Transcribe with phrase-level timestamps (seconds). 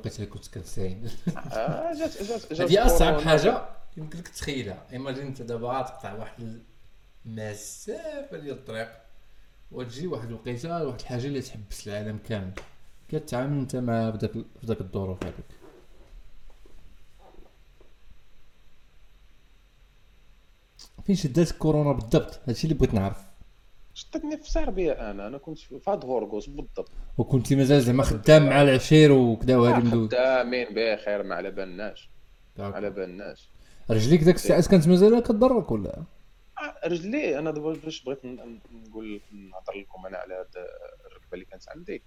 [0.00, 1.92] الوقت اللي كنت كنساين آه،
[2.52, 3.20] هذه أصعب.
[3.20, 4.86] حاجة يمكن لك تخيلها.
[4.92, 6.60] ايماجين أنت دابا تقطع واحد
[7.26, 8.88] المسافه ديال الطريق
[9.72, 12.52] وتجي واحد الوقيتة واحد الحاجة اللي تحبس العالم كامل.
[13.08, 14.30] كتعامل أنت مع بداك
[14.62, 15.34] بداك الظروف هذوك
[21.06, 23.29] فين شدات كورونا بالضبط؟ هادشي اللي بغيت نعرف.
[23.94, 25.26] شدتني في سربيا أنا.
[25.26, 26.90] أنا كنت في هاد هورغوس بالضبط.
[27.18, 32.10] وكنتي مازال زعما خدام مع العشير وكذا آه، وهذه مدوز خدامين بخير ما على بالناش.
[32.58, 33.48] على بالناش.
[33.90, 36.02] رجليك داك الساعات كانت مازال كضرك ولا؟
[36.58, 37.38] آه، رجلي.
[37.38, 40.64] أنا دابا باش بغيت نقول نهضر لكم أنا على هاد
[41.06, 42.02] الركبة اللي كانت عندي.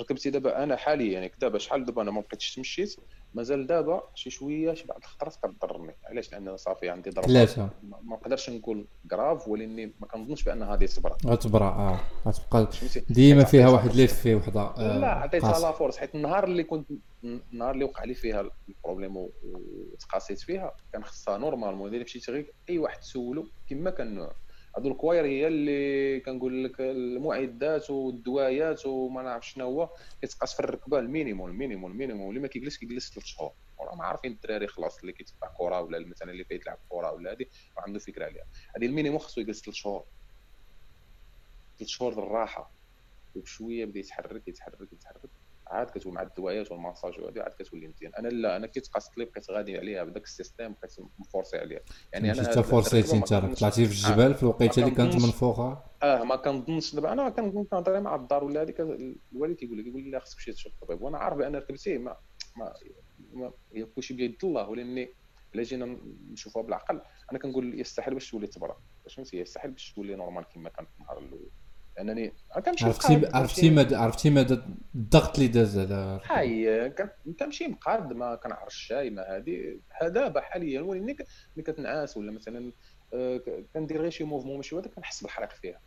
[0.00, 2.96] ركبتي دابا أنا حاليا يعني دابا شحال دابا أنا ما بقيتش تمشيت.
[3.34, 5.94] مازال دابا شي شوية شي بعض الخطرات كتضرني.
[6.04, 10.86] علاش؟ لأن صافي عندي ضربه ثلاثة ما نقدرش نقول كراف ولكن ما كنظنش بأن غادي
[10.86, 12.00] تصبر غتبرا آه.
[12.26, 12.68] غتبقى
[13.10, 15.58] ديما فيها واحد ليفي وحدة آه، لا عطيتها.
[15.60, 16.86] لا فورس حيت النهار اللي كنت
[17.24, 22.78] النهار اللي وقع لي فيها البروبليم وتقاسيت فيها كان خصها نورمالمون الا مشيت غير أي
[22.78, 24.32] واحد تسولو كما كان النوع
[24.76, 29.90] هادو الكواير هي اللي كنقول لك المعدات والدوايات وما نعرف شنو هو
[30.20, 32.28] كيتقاس في الركبة المينيموم المينيموم المينيموم.
[32.28, 36.06] اللي ما كيجلس كيجلس ثلاث شهور وراه ما عارفين الدراري خلاص اللي كيتبع كره ولا
[36.06, 38.44] مثلا اللي كيلعب كره ولا هادي عنده فكرة عليها.
[38.76, 40.04] هذه ال minimum خصو يجلس ثلاث شهور.
[41.78, 42.74] ثلاث شهور الراحه
[43.34, 45.30] وبشوية بدا يتحرك يتحرك يتحرك.
[45.70, 48.14] عاد كتولي مع الدوايات والماساج وهذه عاد كتولي مزيان.
[48.14, 51.80] أنا لا أنا كي تقاست لي بقيت غادي عليها بداك ال système بقيت مفورسي عليها.
[52.12, 56.36] يعني أنا تا فورسيتي أنت طلعتي في الجبال في الوقيتة اللي كانت منفوخه آه ما
[56.36, 57.12] كنظنش دابا.
[57.12, 60.52] أنا كنكون كنهضر مع الدار ولا هذيك الوالد كيقول لي كيقول لي لا خصك تمشي
[60.52, 61.02] تشوف الطبيب.
[61.02, 62.16] وأنا عارف بأن ركبتي ما
[62.56, 62.74] ما,
[63.32, 65.08] ما هي كلشي بيد الله ولأني
[65.54, 65.98] إلا جينا
[66.30, 68.80] نشوفوها بالعقل أنا كنقول يستحيل باش تولي تبرا
[69.16, 71.50] فهمتي؟ يستحيل باش تولي normal كما كانت النهار الأول.
[72.02, 72.32] لانني
[72.64, 74.58] كنمشي عرفتي عرفتي مدى عرفتي مدى
[74.94, 79.80] الضغط اللي داز على هاي كن- كنمشي مقاد ما كنعرف الشاي ما هادي.
[80.02, 81.04] دابا حاليا ولكن
[81.56, 82.72] ملي كتنعس ولا مثلا
[83.14, 83.40] آه،
[83.74, 85.80] كندير غير شي mouvement ماشي هذا كنحس بالحريق فيها.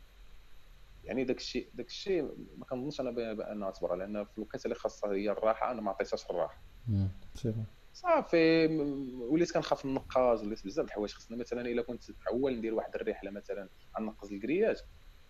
[1.03, 2.23] يعني داك الشيء داك الشيء
[2.57, 5.89] ما كنظنش أنا بان- بانها تصبر لأن في الوقت اللي خاصها هي الراحة أنا ما
[5.89, 6.61] عطيتهاش الراحة.
[7.93, 8.67] صافي
[9.29, 11.37] وليت كنخاف ننقز وليت بزاف د الحوايج خصنا.
[11.37, 13.69] مثلا إلا كنت أول ندير واحد الرحلة مثلا
[13.99, 14.81] غنقز الكريات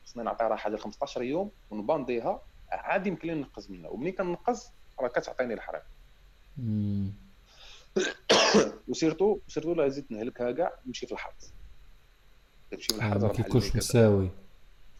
[0.05, 2.41] خصنا نعطي راحه ديال 15 يوم ونبانديها
[2.71, 3.89] عاد يمكن لي ننقز منها.
[3.89, 5.83] ومني كنقز راه كتعطيني الحريق.
[8.87, 11.53] و surtout surtout لا زيد نهلكها كاع نمشي في الحرز
[12.71, 14.29] تمشي في الحرز راه بحال كيكونش مساوي.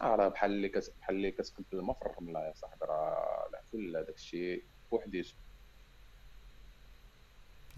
[0.01, 2.85] آه، راه بحال اللي كت- بحال اللي كتقلب الماء في الرمله يا صاحبي.
[2.85, 5.33] راه العفو داك الشيء بوحديته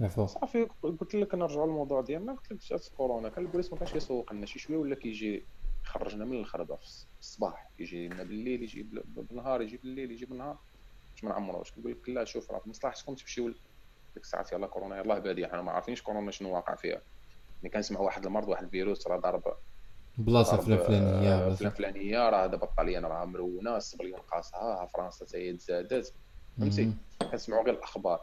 [0.01, 2.33] عفوا صافي قلت لك نرجعوا للموضوع ديالنا.
[2.33, 5.43] قلت لك جات كورونا كان البوليس ما كانش كيسوق لنا شي شوية ولا كيجي
[5.85, 10.11] يخرجنا من الخربه في الص- في الصباح يجي لنا بالليل يجي بال- بالنهار يجي بالليل
[10.11, 10.57] يجي بالنهار.
[11.13, 13.61] باش ما نعمروش كنقول لك لا شوف راه في مصلحتكم تمشيو ديك
[14.17, 17.01] الساعات يلاه كورونا يلاه باديه حنا ما عارفينش كورونا شنو واقع فيها.
[17.63, 19.43] ملي كنسمع واحد المرض واحد الفيروس راه ضرب
[20.17, 21.55] بلاصة فلان فلانية آه،.
[21.55, 26.09] فلان فلانية راه دابا الطليان راه مرونة الصبليون قاصها ها فرنسا حتى هي تزادات
[26.59, 26.93] فهمتي.
[27.31, 28.19] كنسمعوا غير الأخبار.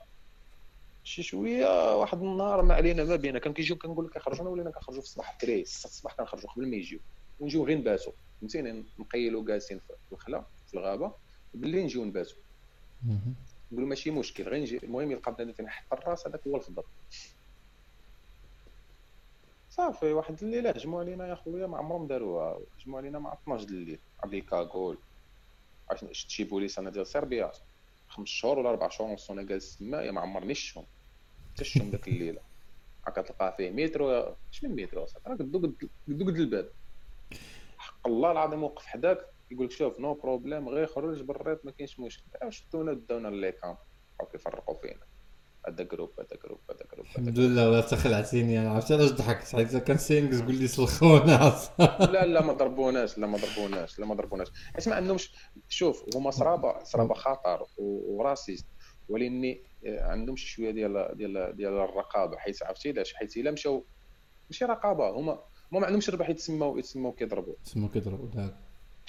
[1.04, 3.38] شي شوية واحد النهار ما علينا ما بينا.
[3.38, 6.76] كان كيجيو كنقول لك كيخرجونا ولينا كنخرجوا في الصباح بكري 6 الصباح كنخرجوا قبل ما
[6.76, 7.00] يجيو.
[7.40, 11.12] ونجيو غير نباتوا فهمتيني؟ نقيلوا جالسين في الخلا في الغابة
[11.54, 12.36] وبالليل نجيو نباتوا
[13.04, 13.34] مم.
[13.72, 16.84] نقولوا ماشي مشكل غير نجي المهم يلقى بنادم فين الراس هذاك هو الخضر
[19.70, 23.70] صافي واحد الليلة هجموا علينا يا خويا ما عمرهم داروها هجموا علينا مع 12 د
[23.70, 24.98] الليل عبلي كاكول
[25.90, 27.52] عرفت شفت شي بوليس أنا ديال صربيا.
[28.08, 30.84] خمس شهور ولا أربع شهور ونص وأنا جالس تما ما عمرني شفتهم
[31.54, 32.40] حتى شفتهم ذاك الليلة.
[33.06, 34.10] راه كتلقى فيه مترو
[34.52, 35.58] اش من مترو راه قدو
[36.08, 36.72] قد الباب.
[37.78, 42.00] حق الله العظيم وقف حداك يقول لك شوف no problem غير خرج بريت ما كاينش
[42.00, 42.24] مشكل.
[42.42, 43.76] آه، شدونا داونا les camps
[44.18, 45.06] بقاو كيفرقوا فينا.
[45.68, 48.70] هذا جروب هذا جروب هذا جروب الحمد لله ولا تخلعتيني أنا.
[48.70, 51.52] عرفت علاش ضحكت؟ حيت كان سينكس تقول لي سلخونا.
[51.78, 54.48] لا لا ما ضربوناش لا ما ضربوناش لا ما ضربوناش.
[54.74, 55.32] حيت ما عندهمش
[55.68, 58.66] شوف هما صرابة صرابة خطر و raciste
[59.08, 62.36] ولكن عندهم شي شوية ديال ديال ديال الرقابة.
[62.36, 63.86] حيت عرفتي علاش؟ حيت إلا مشاو
[64.50, 65.42] ماشي رقابة هما
[65.72, 68.54] هما ما عندهمش ربح يتسموا يتسموا كيضربوا تسمو كيضربوا داك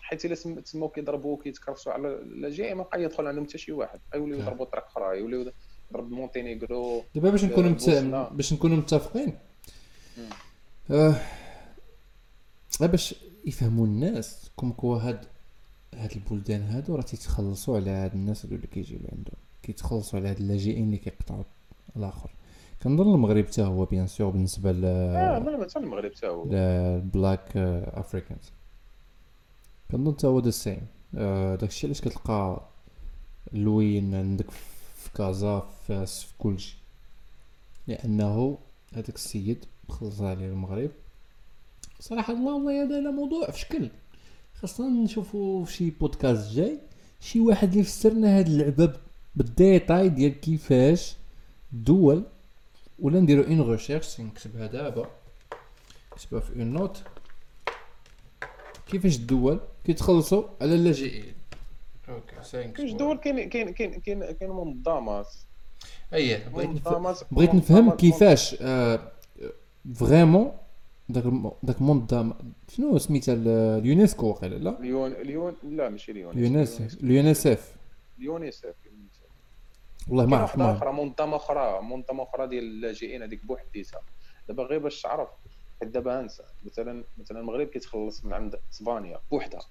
[0.02, 4.00] حيت إلا سم- تسموا كيضربوا وكيتكرفسوا على اللاجئين ما بقى يدخل عندهم حتى شي واحد.
[4.16, 4.40] يوليو.
[4.40, 5.52] يضربوا طريق أخرى يوليو
[5.92, 7.04] يضرب مونتينيغرو.
[7.16, 7.76] دابا باش نكونوا مت...
[7.84, 8.30] بوسنا.
[8.30, 9.38] باش نكونوا متفقين.
[10.92, 11.16] آه...
[12.80, 15.26] باش يفهموا الناس comme quoi هاد
[15.94, 20.38] هاد البلدان هادو راه تيتخلصوا على هاد الناس هادو اللي كيجيو عندهم كيتخلصوا على هاد
[20.38, 21.44] اللاجئين اللي كيقطعوا
[21.96, 22.30] الآخر.
[22.84, 26.46] كنظن المغرب حتى هو bien sûr بالنسبة ل آه حتى المغرب حتى هو.
[26.52, 27.58] ال Black
[27.94, 28.52] Africans
[29.92, 30.88] كنظن حتى هو the same
[31.62, 32.62] داكشي علاش كتلقى
[33.54, 36.78] اللوين عندك في كازا في فاس في كلشي.
[37.88, 38.58] لأنه
[38.94, 40.92] هذاك السيد خلص عليه المغرب.
[42.00, 43.90] صراحة الله والله هذا موضوع في شكل.
[44.54, 46.80] خاصنا نشوفوا في شي بودكاست جاي
[47.20, 48.94] شي واحد اللي يفسرنا هاد اللعبة
[49.36, 51.16] بال détail ديال كيفاش
[51.74, 52.24] الدول
[53.00, 55.10] ولا نديرو une recherche نكتبها دابا.
[56.14, 57.04] نكتبها في une note
[58.88, 61.34] كيفاش الدول كيتخلصوا على اللاجئين؟
[62.10, 65.28] OK دول كاين كاين كاين كاين كاين منظمات.
[66.14, 66.88] اييه بغيت نف...
[66.88, 69.12] منظمات بغيت نفهم كيفاش آه
[69.96, 70.52] vraiment
[71.10, 71.24] داك.
[71.64, 72.36] داك المنظمه
[72.70, 73.48] شنو سميتها؟ ال-
[73.82, 77.76] اليونسكو وقيلا لا؟ اليون اليون لا ماشي اليون اليونس اليونسف.
[78.20, 78.74] اليونيسف
[80.08, 80.78] والله ما عرفت واحدة.
[80.78, 84.02] أخرى منظمه أخرى منظمه أخرى ديال اللاجئين هذيك بوحديتها
[84.48, 85.30] دابا غير باش تعرف
[85.82, 89.62] حيت دابا انسى مثلا مثلا المغرب كيتخلص من عند إسبانيا بوحدها.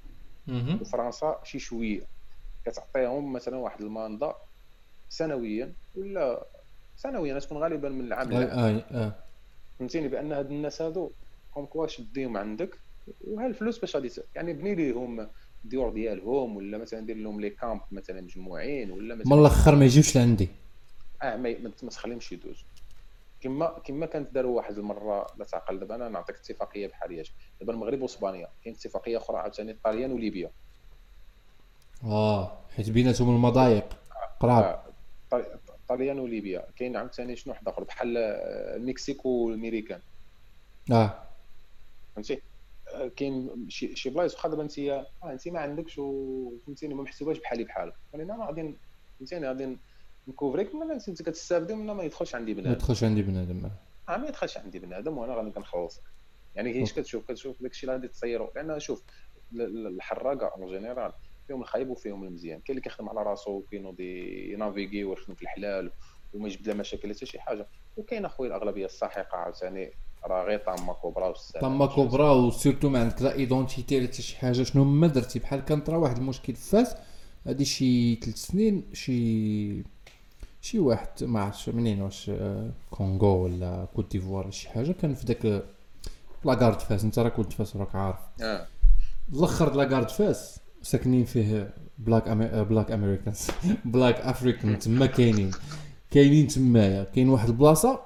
[0.80, 2.06] وفرنسا شي شوية.
[2.64, 4.34] كتعطيهم مثلا واحد ال mandat
[5.08, 6.46] سنويا ولا
[6.96, 8.58] سنويا تكون غالبا من العام أي العام.
[8.58, 9.24] أي آه
[9.78, 11.12] فهمتيني؟ بأن هاد الناس هادو
[11.50, 12.78] comme quoi شديهم عندك
[13.20, 15.30] وها الفلوس باش غادي يعني بني ليهم
[15.64, 19.84] الديور ديالهم ولا مثلا دير لهم les camps مثلا مجموعين ولا من مثلا الأخر ما
[19.84, 20.48] يجيوش لعندي.
[21.22, 22.64] آه ما تخليهمش يدوزوا
[23.40, 27.24] كما كما كانت داروا واحد المرة لا تعقل دابا أنا نعطيك اتفاقية بحال هي.
[27.60, 30.50] دابا المغرب وأسبانيا كاين اتفاقية أخرى عاوتاني الطاليان وليبيا.
[32.04, 33.84] آه حيت بيناتهم المضايق.
[34.40, 34.64] قراب.
[34.64, 34.82] آه،
[35.30, 36.64] طال- طاليان وليبيا.
[36.76, 40.00] كاين عاوتاني شنو واحد آخر بحال آه، المكسيك والميريكان
[40.92, 41.14] آه.
[42.14, 42.38] فهمتي؟ آه،
[43.16, 47.38] كاين شي شي بلايص واخا دابا انت آه انت ما عندكش و- فهمتيني ما محسوباش
[47.38, 48.78] بحالي بحالك ولكن أنا غادي
[49.18, 49.78] فهمتيني غادي
[50.28, 53.70] نكوفريك من انت كتستافدي من ما يدخلش عندي ما بنادم يدخلش عندي بنادم
[54.08, 54.16] آه.
[54.16, 56.02] ما يدخلش عندي بنادم وأنا غادي كنخلصك
[56.54, 59.04] يعني هي اش كتشوف؟ كتشوف داكشي اللي غادي تصيرو لأن شوف
[59.52, 61.12] ال- ال- الحراقة en général
[61.46, 62.60] فيهم الخايب وفيهم المزيان.
[62.60, 65.92] كاين اللي كيخدم على راسو كاينو دي ينافيغي ويخدم في الحلال
[66.32, 67.68] وما يجبد لا مشاكل حتى شي حاجة.
[67.96, 69.92] وكاين أخويا الأغلبية الساحقة عاوتاني.
[70.26, 74.22] راه غير طامه كبرى والسلام طامة كبرى و surtout ما عندك لا identité لا حتى
[74.22, 76.94] شي حاجة شنو ما درتي بحال كان طرا واحد المشكل في فاس
[77.46, 79.82] هادي شي ثلاث سنين شي
[80.60, 85.26] شي واحد ما عرفتش منين واش آه، كونغو ولا كوت ديفوار شي حاجة كان في
[85.26, 85.62] داك
[86.44, 88.16] la gare د فاس انت راه كنت فاس راك عارف.
[88.42, 88.66] آه.
[89.32, 92.64] الأخر la gare د فاس ساكنين فيه Black أمي...
[92.64, 93.46] Black Americans
[93.84, 95.50] Black African تما كاينين.
[96.10, 97.04] كاينين تمايا.
[97.04, 98.00] كاين واحد البلاصة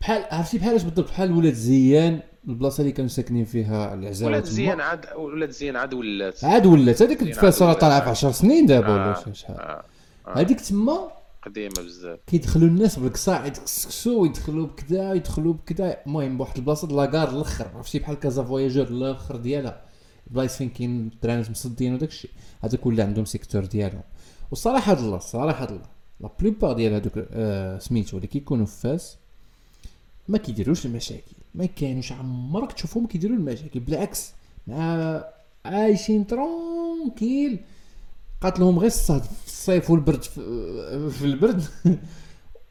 [0.00, 4.44] بحال عرفتي بحالاش بالضبط بحال ولاد زيان البلاصة اللي كانوا ساكنين فيها العزاوة ولاد.
[4.44, 7.54] زيان عاد ولاد زيان عاد ولات عاد ولات هذيك ولات.
[7.62, 9.32] طالعة في 10 سنين دابا ولا آه.
[9.32, 9.84] شحال آه.
[10.26, 10.38] آه.
[10.40, 11.08] هذيك تما
[11.42, 17.28] قديمة بزاف كيدخلوا الناس بالقصاع يتكسكسوا يدخلوا بكذا يدخلوا بكذا المهم بواحد البلاصة la gare
[17.30, 19.82] الأخر عرفتي بحال Casa Voyageurs الأخر ديالها
[20.26, 22.30] بلايص فين كاين الدراري مصدين وداك الشيء
[22.64, 24.02] هذاك ولا عندهم secteur ديالهم
[24.50, 25.82] والصراحه الله الصراحه الله
[26.20, 29.19] la plupart ديال هذوك آه سميتو اللي كيكونوا في فاس
[30.30, 31.32] ما كيديروش المشاكل.
[31.54, 33.80] ما كانوش عمرك تشوفهم كيديروا المشاكل.
[33.80, 34.32] بالعكس
[34.66, 35.24] مع
[35.64, 37.60] عايشين ترونكيل.
[38.40, 41.64] قاتلهم غير الصهد في الصيف والبرد في, البرد.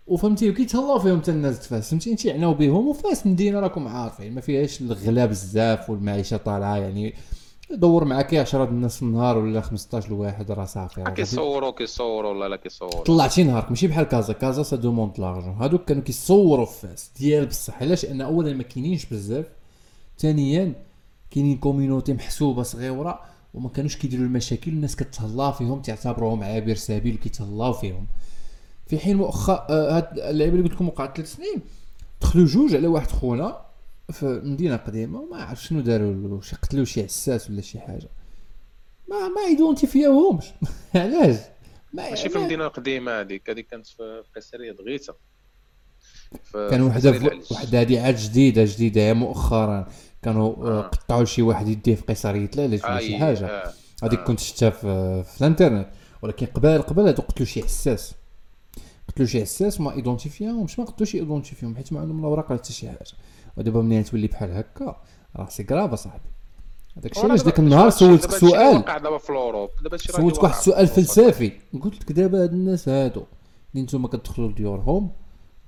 [0.07, 1.89] وفهمتي وكيتهلاو فيهم حتى الناس تفاس.
[1.89, 3.27] فهمتي؟ تيعناو بهم وفاس.
[3.27, 4.35] مدينة راكم عارفين.
[4.35, 7.13] ما فيهاش الغلا بزاف والمعيشة طالعة يعني
[7.71, 11.01] دور معاك 10 الناس في النهار ولا 15 لواحد راه صافي.
[11.01, 14.33] راه كيصوروا كيصوروا لا لا كيصوروا طلعتي نهارك ماشي بحال كازا.
[14.33, 15.53] كازا ça demande l'argent.
[15.53, 17.81] هادوك كانوا كيصوروا في فاس ديال بصح.
[17.81, 19.45] علاش؟ لأن أولا ما كاينينش بزاف.
[20.19, 20.73] ثانيا
[21.31, 23.19] كاينين community محسوبة صغيرة
[23.53, 24.71] وما كانوش كيديروا المشاكل.
[24.71, 28.05] الناس كتهلا فيهم تعتبروهم عابر سبيل وكيتهلاو فيهم.
[28.87, 31.61] في حين مؤخر آه، هاد اللعيبة اللي قلت لكم وقعت ثلاث سنين
[32.21, 33.68] دخلوا جوج على واحد خونا.
[34.11, 38.09] في مدينة قديمة وما عرف شنو داروا له شي قتلوا شي عساس ولا شي حاجة.
[39.09, 40.45] ما ما ايدونتيفياوهمش
[40.95, 41.35] علاش؟
[41.93, 45.13] ما ماشي في المدينة القديمة هذيك هذيك كانت في قيصريه دغيتة.
[46.53, 47.31] كان وحدة.
[47.51, 49.87] وحدة هذه عاد جديدة جديدة مؤخرا.
[50.21, 50.81] كانوا آه، آه.
[50.81, 53.45] قطعوا شي واحد يديه في قيصريه لا ولا شي آه، حاجة.
[53.47, 53.73] آه.
[54.03, 54.23] هذيك آه.
[54.23, 55.87] كنت شفتها في, في الانترنت.
[56.21, 58.13] ولكن قبل قبل هادو قتلوا شي عساس
[59.07, 62.73] قتلوا شي عساس ما ايدونتيفياهمش ما قتلوش ايدونتيفيهم حيت ما عندهم لا اوراق لا حتى
[62.73, 63.11] شي حاجة.
[63.59, 65.01] ودابا منين تولي بحال هكا؟
[65.35, 66.29] راه سي كراف اصاحبي
[66.97, 68.83] هذاك الشيء علاش داك النهار سولتك سؤال.
[69.97, 70.87] سولتك واحد السؤال.
[70.87, 71.51] فلسفي.
[71.81, 73.23] قلت لك دابا هاد الناس هادو
[73.73, 75.11] اللي نتوما كتدخلوا لديورهم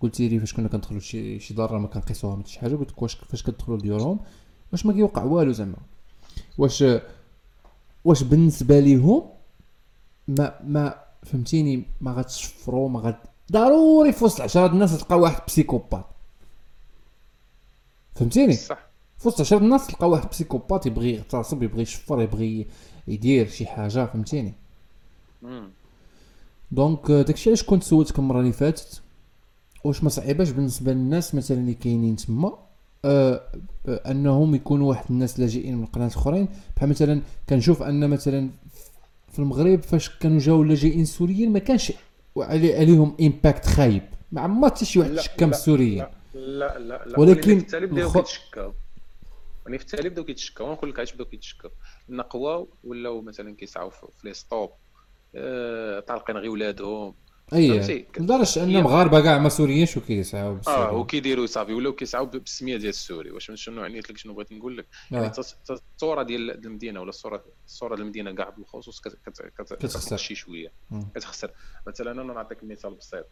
[0.01, 3.01] قلتي لي فاش كنا كندخلوا شي شي دار ما كنقيسوها ما شي حاجة قلت لك
[3.01, 4.19] واش فاش كتدخلوا لديورهم
[4.71, 5.77] واش ما كيوقع والو زعما.
[6.57, 6.83] واش
[8.05, 9.23] واش بالنسبة ليهم
[10.27, 13.17] ما ما فهمتيني ما غتشفروا ما غت
[13.51, 16.05] ضروري في وسط 10 الناس تلقى واحد بسيكوبات
[18.15, 18.87] فهمتيني؟ صح.
[19.17, 22.67] في وسط 10 الناس تلقى واحد بسيكوبات يبغي يغتصب يبغي يشفر يبغي
[23.07, 24.53] يدير شي حاجة فهمتيني.
[26.71, 29.01] donc آه، داكشي علاش كنت سولتك المرة اللي فاتت؟
[29.83, 32.57] واش ما صعيباش بالنسبة للناس مثلا اللي كاينين تما
[33.05, 33.41] آه
[33.87, 36.47] آه، أنهم يكونوا واحد الناس لاجئين من قناة أخرين.
[36.77, 38.49] بحال مثلا كنشوف أن مثلا
[39.31, 41.93] في المغرب فاش كانوا جاو لاجئين سوريين ما كانش
[42.37, 44.01] علي عليهم impact خايب.
[44.31, 47.19] ما عمر حتى شي واحد شكا من السوريين لا لا لا.
[47.19, 48.73] ولكن التالي بداو الخ- كيتشكاو.
[49.65, 50.71] يعني في التالي بداو كيتشكاو.
[50.73, 51.71] نقول لك علاش بداو كيتشكاو.
[52.29, 54.71] قواو ولاو مثلا كيسعوا في les stops.
[55.35, 57.15] آه، طالقين غير ولادهم.
[57.53, 60.93] أي؟ لدرجة أن هي- مغاربة كاع ما سوريين شو كيسعاو آه.
[60.93, 61.73] وكيديروا صافي.
[61.73, 63.31] ولاو كيسعوا بالسميه ديال السوري.
[63.31, 65.29] واش شنو عنيت لك؟ شنو بغيت نقول لك؟ يعني آه.
[65.31, 70.17] تص- الصورة ديال المدينة ولا الصورة الصورة ديال المدينة كاع بالخصوص كت- كت- كت- كتخسر.
[70.17, 70.71] شي شوية.
[71.15, 71.51] كتخسر.
[71.87, 73.25] مثلا أنا نعطيك مثال بسيط.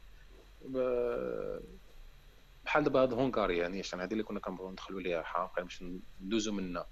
[2.70, 5.84] بحال دابا هاد هونغاريا يعني عشان هذه اللي كنا كنبغيو ندخلوا ليها حقا باش
[6.22, 6.90] ندوزو منها.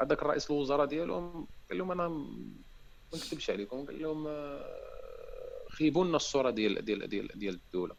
[0.00, 6.16] هذاك الرئيس الوزراء ديالهم قال لهم أنا ما نكذبش عليكم قال لهم آه، خيبوا لنا
[6.16, 7.96] الصورة ديال ديال ديال ديال الدولة.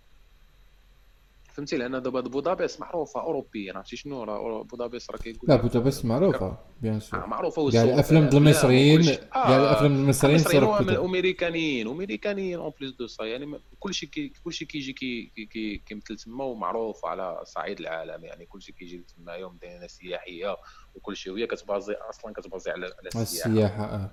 [1.55, 6.57] فهمتي؟ لأن دابا بودابست معروفة اوروبيا عرفتي شنو؟ راه بودابست راه كيقول لا بودابست معروفة
[6.81, 9.03] bien آه، sûr معروفة كاع والصور الأفلام ديال المصريين.
[9.33, 14.33] كاع الأفلام ديال المصريين صاروا كتب وامريكانيين وامريكانيين en plus de ça يعني كلشي كي
[14.43, 19.33] كلشي كيجي كي كي- كي كيمثل تما ومعروف على صعيد العالم يعني كلشي كيجي تما
[19.33, 20.55] يوم دينا سياحيه
[20.95, 23.21] وكلشي وهي كتبازي أصلا كتبازي على السياحة.
[23.49, 24.09] السياحة آه.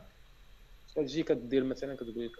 [0.96, 2.32] كتجي كدير مثلا كتقول لك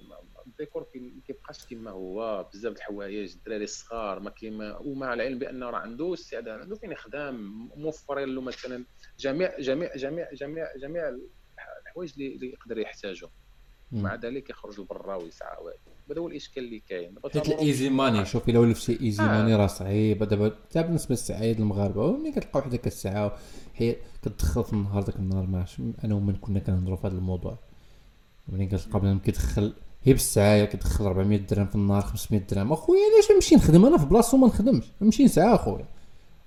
[0.47, 0.87] الديكور
[1.27, 6.15] كيبقاش كما هو بزاف د الحوايج الدراري الصغار ما كيما ومع العلم بأن راه عنده
[6.15, 7.35] استعداد عنده فين يخدم
[7.77, 8.85] موفرين له مثلا
[9.19, 13.31] جميع جميع جميع جميع جميع الح- الحوايج اللي اللي يقدر يحتاجهم.
[13.93, 15.57] مع ذلك يخرج لبرا ويسعى
[16.11, 17.15] هذا هو الإشكال اللي كاين.
[17.33, 19.27] حيت الايزي ماني شوف الا ولفتي easy آه.
[19.27, 20.25] ماني راه صعيب.
[20.25, 23.31] دابا حتى بالنسبة للسعايد المغاربة ملي كتلقى وحده كتسعى
[23.75, 25.65] هي كتدخل في النهار داك النهار ما
[26.05, 27.59] أنا ومن كنا كنهضروا في هذا الموضوع.
[28.49, 29.73] ملي كتلقى بنادم كيدخل
[30.05, 32.73] هي بالسعاية كيدخل 400 درهم في النهار 500 درهم.
[32.73, 34.85] أخويا علاش نمشي نخدم؟ أنا في بلاصتو ما نخدمش.
[35.03, 35.85] نمشي نسعى أخويا.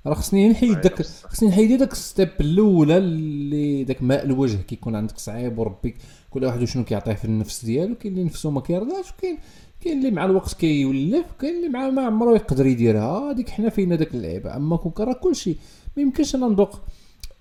[0.07, 1.01] راه خصني نحيد أيوة داك.
[1.01, 4.57] خصني نحيد داك step الأولى اللي داك ماء الوجه.
[4.57, 5.95] كيكون عندك صعيب وربي
[6.29, 7.95] كل واحد وشنو كيعطيه في النفس ديالو.
[7.95, 9.37] كاين اللي نفسه ما كيرضاش وكاين
[9.81, 13.31] كاين اللي مع الوقت كيولف كاين اللي مع ما عمره يقدر يديرها.
[13.31, 14.55] هذيك حنا فينا داك اللعيبة.
[14.55, 15.55] أما كون راه كلشي
[15.97, 16.79] ما يمكنش أنا ندوق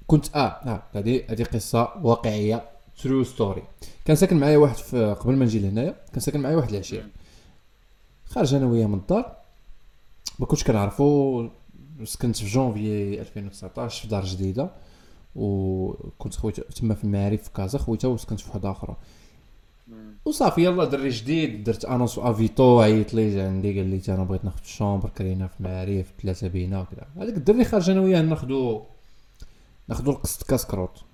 [0.07, 2.74] كنت آه آه هذه هذه قصة واقعية.
[3.03, 3.63] true story
[4.05, 7.07] كان ساكن معايا واحد في قبل ما نجي لهنايا كان ساكن معايا واحد العشير
[8.27, 9.37] خارج أنا وياه من الدار.
[10.39, 11.49] ما كنتش كنعرفو.
[12.05, 14.71] سكنت في جونفي 2019 في دار جديدة.
[15.37, 18.97] وكنت خويت تما في المعارف في كازا خويته وسكنت في وحدة أخرى.
[20.25, 21.65] وصافي يلا دري جديد.
[21.65, 25.47] درت annonce Avito عيط لي جا عندي قال لي أنا بغيت ناخذ ال chambre كرينا
[25.47, 27.07] في معارف ثلاثة بينا وكذا.
[27.17, 28.87] هذاك الدري خارج أنا وياه ناخذو
[29.89, 31.05] ناخذو القسط كاسكروت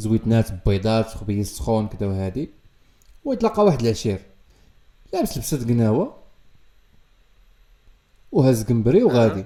[0.00, 2.50] زويتنات بيضات خبيز سخون كذا وهادي.
[3.24, 4.20] ويتلقى واحد العشير.
[5.12, 6.14] لابس لبسه قناوة.
[8.32, 9.44] وهز قنبري وغادي.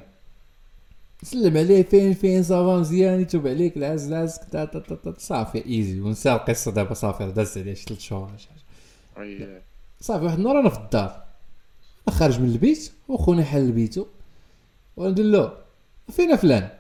[1.23, 6.00] سلم عليه فين فين صافا مزيان يتوب عليك العز العز كدا صافي إيزي.
[6.00, 8.49] ونسى القصة دابا صافي دازت عليه شي ثلاث شهور ولا شي
[9.16, 9.62] حاجة.
[10.00, 11.25] صافي واحد النهار أنا في الدار.
[12.11, 14.06] خارج من البيت وخوني حل بيتو.
[14.96, 15.52] وندير له
[16.11, 16.70] فين فلان؟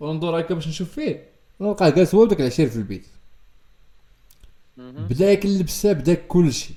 [0.00, 1.29] وندور هكا باش نشوف فيه.
[1.60, 3.06] ونلقاه جالس هو وداك العشير في البيت.
[4.76, 6.74] بدأ ياك اللبسه بدأ كلشي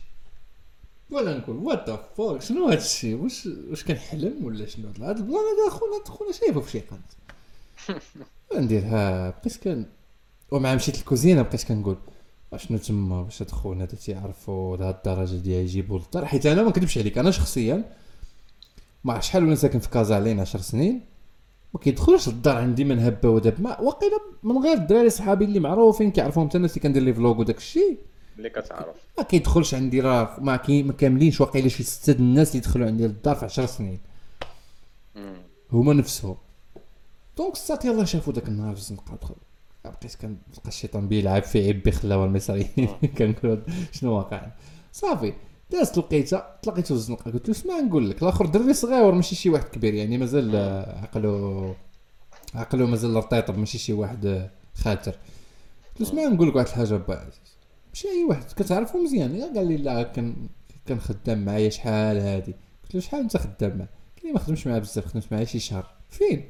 [1.11, 5.35] ولا نقول وات ذا فوك شنو هاد الشيء؟ واش واش كنحلم ولا شنو؟ هاد البلان
[5.35, 7.11] هذا خونا خونا شايفه في شي قنت
[8.63, 9.85] نديرها بقيت كن
[10.51, 11.97] ومع مشيت للكوزينة بقيت كنقول
[12.53, 16.69] أشنو تما؟ واش هاد خونا هذا تيعرفوا لهاد الدرجة ديال يجيبوا للدار حيت أنا ما
[16.69, 17.83] نكذبش عليك أنا شخصيا
[19.03, 21.01] ما عرفت شحال وأنا ساكن في كازا علينا 10 سنين.
[21.73, 26.11] ما كيدخلوش للدار عندي من هبة وداب ما واقيلا من غير الدراري صحابي اللي معروفين
[26.11, 26.47] كيعرفوهم.
[26.47, 27.97] حتى الناس اللي كندير les vlogs وداك الشيء.
[28.37, 28.95] اللي كتعرف.
[29.17, 30.55] ما كيدخلش عندي راه ما
[30.91, 31.41] كاملينش.
[31.41, 33.99] واقيلا شي ستة د الناس اللي دخلوا عندي للدار في 10 سنين.
[35.71, 36.35] هما نفسهم.
[37.37, 39.35] donc الساط يلاه شافوا داك النهار في الزنقه دخل.
[39.85, 42.87] بقيت كنلقى الشيطان بيلعب في عيب بخلاوه المصريين.
[43.17, 43.61] كنقول
[43.91, 44.47] شنو واقع
[44.91, 45.33] صافي.
[45.71, 48.23] دازت لقيته تلاقيته في الزنقه قلت له اسمع نقول لك.
[48.23, 51.75] الآخر دري صغير ماشي شي واحد كبير يعني مازال آه، عقلو
[52.55, 55.11] عقلو مازال رطيطب ماشي شي واحد آه، خاتر.
[55.11, 57.29] قلت له اسمع نقول لك واحد الحاجة با
[57.89, 58.43] ماشي أي واحد.
[58.43, 59.41] كتعرفو مزيان.
[59.57, 60.35] قال لي لا كان
[60.85, 64.67] كان خدام معايا شحال هادي؟ قلت له شحال أنت خدام معاه؟ قال لي ما خدمش
[64.67, 65.87] معاه بزاف خدمت معاه شي شهر.
[66.09, 66.43] فين؟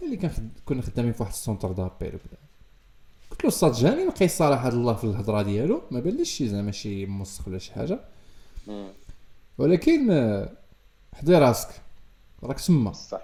[0.00, 0.30] قال لي.
[0.64, 2.38] كنا خدامين في واحد السونتر دابيل وكذا.
[3.30, 5.82] قلت له الصاد جاني نقي صراحة الله في الهضرة ديالو.
[5.90, 8.00] ما بانليش شي زعما شي موسخ ولا شي حاجة.
[9.58, 10.52] ولكن آه،
[11.14, 11.68] حضي راسك.
[12.42, 13.20] راك تما صح.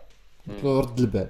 [0.49, 1.29] قلت له رد البال.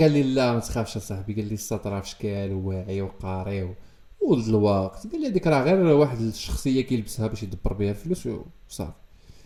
[0.00, 3.74] قال لي لا ما تخافش صاحبي قال لي الساط راه في شكال وواعي وقاري.
[4.20, 5.06] ولد الوقت.
[5.06, 8.28] قال لي هذيك راه غير واحد الشخصية كيلبسها باش يدبر بها الفلوس
[8.68, 8.92] وصافي.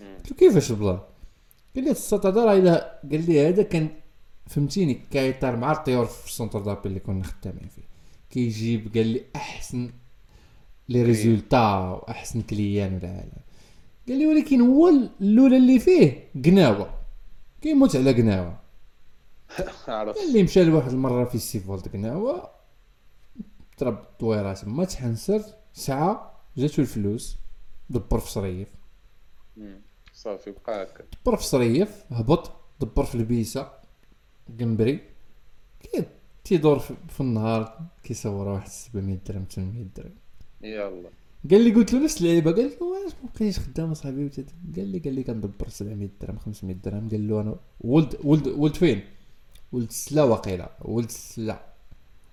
[0.01, 0.99] قلت له كيفاش البلان
[1.75, 3.89] قال لي ال centre دابا راه الا قال لي هذا كان
[4.47, 7.83] فهمتيني كيطير مع الطيور في ال centre d'appel اللي كنا خدامين فيه.
[8.31, 9.91] كيجيب قال لي أحسن
[10.89, 13.48] les résultats وأحسن client ولا العالم
[14.09, 16.95] قال لي ولكن هو الاولى اللي فيه قناوة.
[17.63, 18.59] كيموت على قناوة.
[19.89, 20.19] عرفت.
[20.19, 22.51] قال لي مشى لواحد المرة في سيفولد قناوة
[23.81, 27.37] ضرب الطويره تما تحنسر ساعة جاتو الفلوس
[27.91, 28.69] دبر في صريف.
[30.13, 31.05] صافي بقى هكا.
[31.25, 33.73] دبر في صريف هبط دبر في البيسة
[34.61, 35.01] قنبري.
[35.81, 36.05] كي
[36.45, 40.15] تيدور في في النهار كيصور واحد 700 درهم 800 درهم.
[40.63, 41.11] يلا.
[41.51, 44.31] قال لي قلت له نفس اللعيبه قال لي واش ما بقيتش خدام أصاحبي.
[44.77, 47.09] قال لي قال لي كندبر 700 درهم 500 درهم.
[47.09, 49.01] قال له أنا ولد ولد ولد فين؟
[49.73, 51.61] ولد سلا واقيلا ولد سلا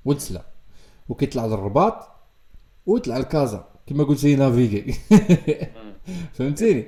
[0.05, 0.45] ولد سلا.
[1.09, 2.07] وكيطلع للرباط
[2.85, 4.93] ويطلع لكازا كما قلت لي نافيغي.
[6.35, 6.85] فهمتيني.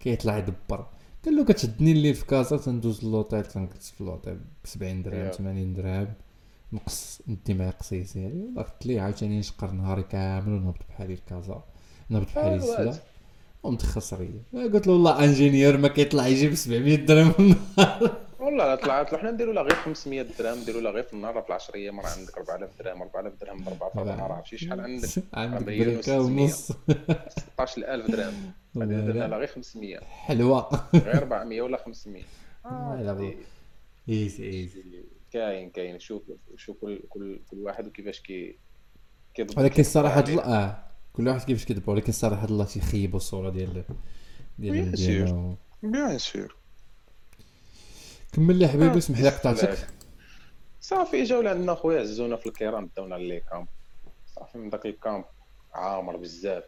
[0.00, 0.86] كيطلع يدبر.
[1.24, 5.30] قال له كتشدني الليل في كازا تندوز للوطيل تنجلس في الوطيل ب 70 درهم يا.
[5.30, 6.08] 80 درهم.
[6.72, 8.54] نقص ندي قصيص يعني.
[8.56, 11.62] قلت لي عاوتاني نشقر نهاري كامل ونهبط بحالي لكازا
[12.08, 13.00] نهبط بحالي آه، للسلا واد.
[13.62, 18.16] ومتخسر ليا قلت له والله انجينيور ما كيطلع يجيب 700 درهم في النهار.
[18.40, 19.12] والله طلعت.
[19.12, 22.00] له حنا نديروا لها غير 500 درهم نديروا لها غير في النهار في العشر أيام
[22.00, 25.08] راه عندك 4000 درهم 4000 درهم ضربها في النهار عرفتي شحال عندك.
[25.34, 26.42] عندك وستمية.
[26.42, 26.72] ونص
[27.28, 28.52] 16000 درهم.
[28.78, 30.88] غادي لها غير 500 حلوة.
[30.94, 32.22] غير 400 ولا 500
[32.64, 33.34] لا، لا،.
[34.08, 34.82] easy easy
[35.32, 35.98] كاين كاين.
[35.98, 36.22] شوف
[36.56, 38.56] شوف كل كل كل واحد وكيفاش كي
[39.34, 39.58] كيضبط.
[39.58, 40.32] ولكن الصراحة عليه.
[40.32, 40.84] الله آه.
[41.12, 43.84] كل واحد كيفاش كيدبر ولكن الصراحة الله تيخيبوا الصورة ديال
[44.58, 46.56] ديال المدينة bien sûr
[48.32, 49.86] كمل لي حبيبي آه، اسمح لي قطعتك.
[50.80, 53.66] صافي جاو لعندنا خويا عزونا في الكيران داونا les camps.
[54.34, 55.24] صافي من داك ال camp
[55.74, 56.64] عامر بزاف.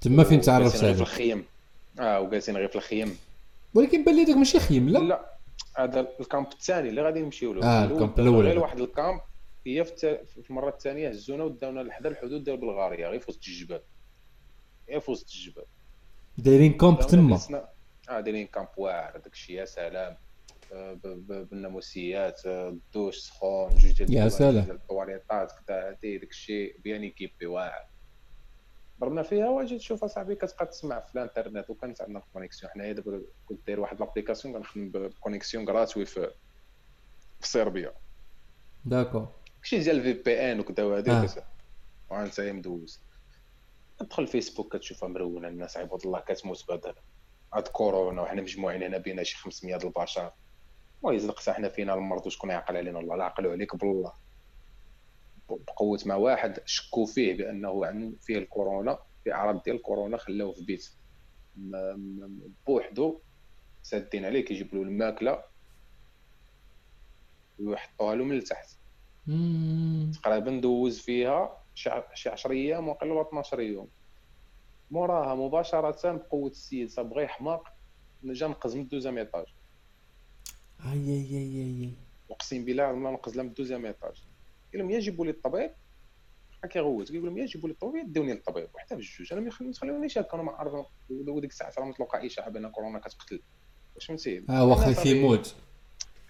[0.00, 1.44] تما فين تعرفت غير في الخيم.
[2.00, 3.16] آه وجالسين غير في الخيم.
[3.74, 4.98] ولكن بان لي داك ماشي خيم لا.
[4.98, 5.31] لا.
[5.76, 7.62] هذا ال camp الثاني اللي غادي نمشيو له.
[7.64, 8.58] آه، الأول ال camp الأول غير.
[8.58, 9.20] واحد الكامب
[9.66, 10.18] هي في,
[10.50, 13.80] المرة الثانية هزونا وداونا لحدا الحدود ديال بلغاريا غير في وسط الجبال
[14.88, 15.64] غير في وسط الجبال
[16.38, 17.40] دايرين داونا تما.
[18.08, 20.16] آه دايرين camp واعر داك الشيء يا سلام.
[20.72, 24.70] آه، بالناموسيات آه، الدوش سخون جوج ديال يا سلام.
[24.70, 27.91] الطواليطات كدا هادي داك الشيء bien équipé واعر.
[29.02, 33.66] ضربنا فيها واجي تشوف أصاحبي كتبقى تسمع في الإنترنت وكانت عندنا connexion حنايا دابا كنت
[33.66, 36.30] داير واحد l'application كنخدم ب connexion gratuite في
[37.40, 37.92] في صربيا.
[38.84, 39.26] داكو
[39.62, 41.26] شي ديال ال VPN وكذا وهادي آه.
[42.10, 43.00] وانت مدوز
[43.98, 46.94] تدخل الفيسبوك كتشوفها مرونة الناس عباد الله كتموت بعد
[47.54, 50.32] هاد كورونا وحنا مجموعين هنا بينا شي 500 د البشر.
[51.02, 54.12] ويزلق حنا فينا المرض وشكون يعقل علينا؟ الله لا عقلوا عليك بالله.
[55.56, 60.64] بقوة ما واحد شكوا فيه بأنه عن فيه الكورونا في أعراض ديال الكورونا خلاوه في
[60.64, 60.90] بيت.
[62.66, 63.20] بوحدو
[63.82, 65.42] سادين عليه كيجيب له الماكلة
[67.58, 68.68] ويحطوها له من التحت.
[70.22, 73.88] تقريبا دوز فيها شي ع- شي 10 أيام وقيلا ولا 12 يوم.
[74.90, 77.68] موراها مباشرة بقوة السيد صبغي حماق
[78.24, 79.46] جا نقز من الدوزيام ايطاج
[80.84, 81.90] اي اي اي أي.
[82.30, 84.24] أقسم بالله ما نقز لا من ال deuxième étage
[84.72, 85.70] قال لهم يا جيبوا لي الطبيب
[86.62, 88.68] بقى كيغوت كيقول لهم يا جيبوا لي الطبيب داوني للطبيب.
[88.74, 90.72] وحتى بجوج أنا ما تخليونيش هكا أنا ما عارف
[91.10, 93.40] وديك الساعة راه مطلقه اشاعه بان كورونا كتقتل.
[93.94, 95.54] واش فهمتي؟ آه واخا كيموت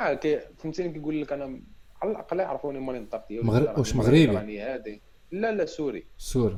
[0.01, 1.61] آه كي فهمتيني كيقول لك أنا
[2.03, 5.01] على الأقل يعرفوني مالي نطاق ديالي مغرب- واش مغربي؟ راني هادي.
[5.33, 6.05] لا لا sorry.
[6.19, 6.57] sorry.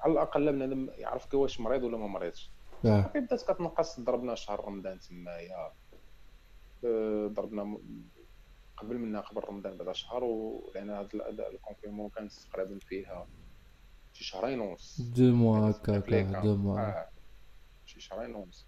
[0.00, 2.50] على الأقل بنادم يعرف كي واش مريض ولا ما مريضش.
[2.82, 5.72] صافي بدات كتنقص ضربنا شهر رمضان تمايا
[6.84, 7.78] آه، ضربنا
[8.76, 13.26] قبل منا قبل رمضان بعدا شهر ولأن هذا ال confinement كان تقريبا فيها
[14.12, 15.00] شي شهرين ونص.
[15.00, 16.56] deux mois هكاك deux.
[16.56, 16.80] mois.
[16.80, 17.08] آه،
[17.86, 18.66] شي شهرين ونص.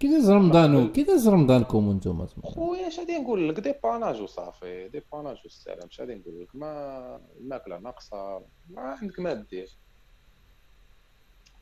[0.00, 5.36] كي داز رمضان كي داز رمضانكم أنتم خويا اش غادي نقول لك dépannage وصافي dépannage
[5.44, 9.70] والسلام اش غادي نقول لك ما الماكلة ناقصة ما عندك ما دير.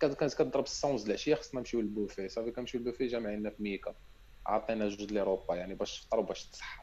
[0.00, 3.94] كانت كضرب السونز العشية خصنا نمشيو للبوفي صافي كنمشيو للبوفي جامعينا في ميكا
[4.46, 6.82] عطينا جوج les repas يعني باش تفطر وباش تصحى.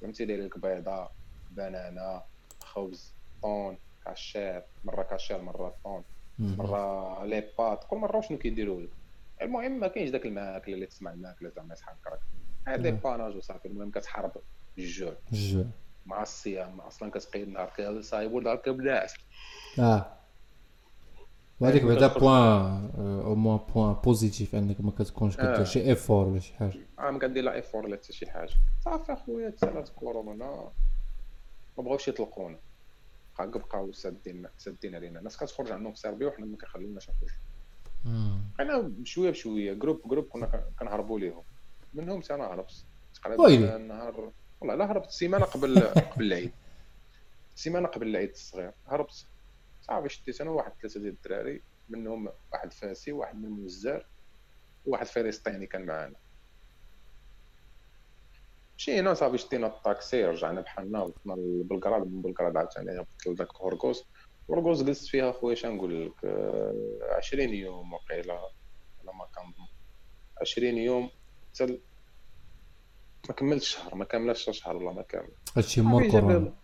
[0.00, 1.08] فهمتي داير لك بيضة
[1.50, 2.22] بنانه
[2.60, 6.02] خبز طون كاشير مرة كاشير مرة طون.
[6.38, 8.88] مرة les pâtes كل مرة شنو كيديروا لك؟
[9.42, 12.20] المهم ما كاينش داك الماكلة اللي تسمع الماكلة زعما يسحقك
[12.66, 12.90] هاد آه.
[12.90, 13.68] dépannage وصافي.
[13.68, 14.32] المهم كتحارب
[14.78, 15.12] الجوع.
[15.32, 15.64] الجوع.
[16.06, 16.80] مع الصيام.
[16.80, 19.14] أصلا كتقيد نهار كامل صايب ونهار كامل ناعس
[19.78, 20.06] آه.
[21.60, 22.90] وهذيك بعدا point
[23.24, 25.64] au moins point positif انك ما كتكونش كدير.
[25.64, 28.50] شي effort ولا شي حاجة عام كندير لا effort لا حتى شي حاجة
[28.84, 30.70] صافي اخويا تسالات كورونا
[31.78, 32.58] ما بغاوش يطلقونا
[33.38, 37.30] بقاو سادين سادين علينا الناس كتخرج عندهم في صربيا وحنا ما كيخليوناش نخرج
[38.04, 38.40] مم.
[38.58, 41.42] بقينا بشويه بشويه groupe groupe كنا كن- كنهربوا ليهم
[41.94, 42.84] منهم أنا هربت.
[43.14, 46.52] تقريبا نهار والله لا هربت سيمانه قبل قبل العيد
[47.56, 49.26] سيمانه قبل العيد الصغير هربت
[49.90, 54.06] صافي شديت أنا واحد ثلاثة ديال الدراري منهم واحد فاسي واحد من المزار
[54.86, 56.16] وواحد فلسطيني كان معانا.
[58.78, 64.04] مشينا صافي شدينا الطاكسي رجعنا بحالنا وصلنا لبلقراد من بلقراد عاوتاني هبطت لذاك هورغوس
[64.50, 69.68] هورغوس جلست فيها خويا شنقول لك آه، 20 يوم وقيله على ما كنظن
[70.40, 71.10] 20 يوم
[71.54, 71.80] حتى
[73.28, 75.28] ما كملتش شهر ما كملش شهر والله ما كامل.
[75.56, 76.54] هادشي مور كورونا.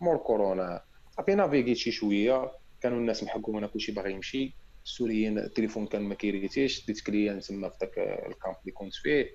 [0.00, 0.82] مور كورونا.
[1.16, 2.52] صافي نافيغيت شي شوية.
[2.84, 4.54] كانوا الناس محكومين كلشي باغي يمشي.
[4.84, 6.86] السوريين التليفون كان ما كيريتيش.
[6.86, 9.34] ديت كليان تما في ذاك الكامب اللي كنت فيه.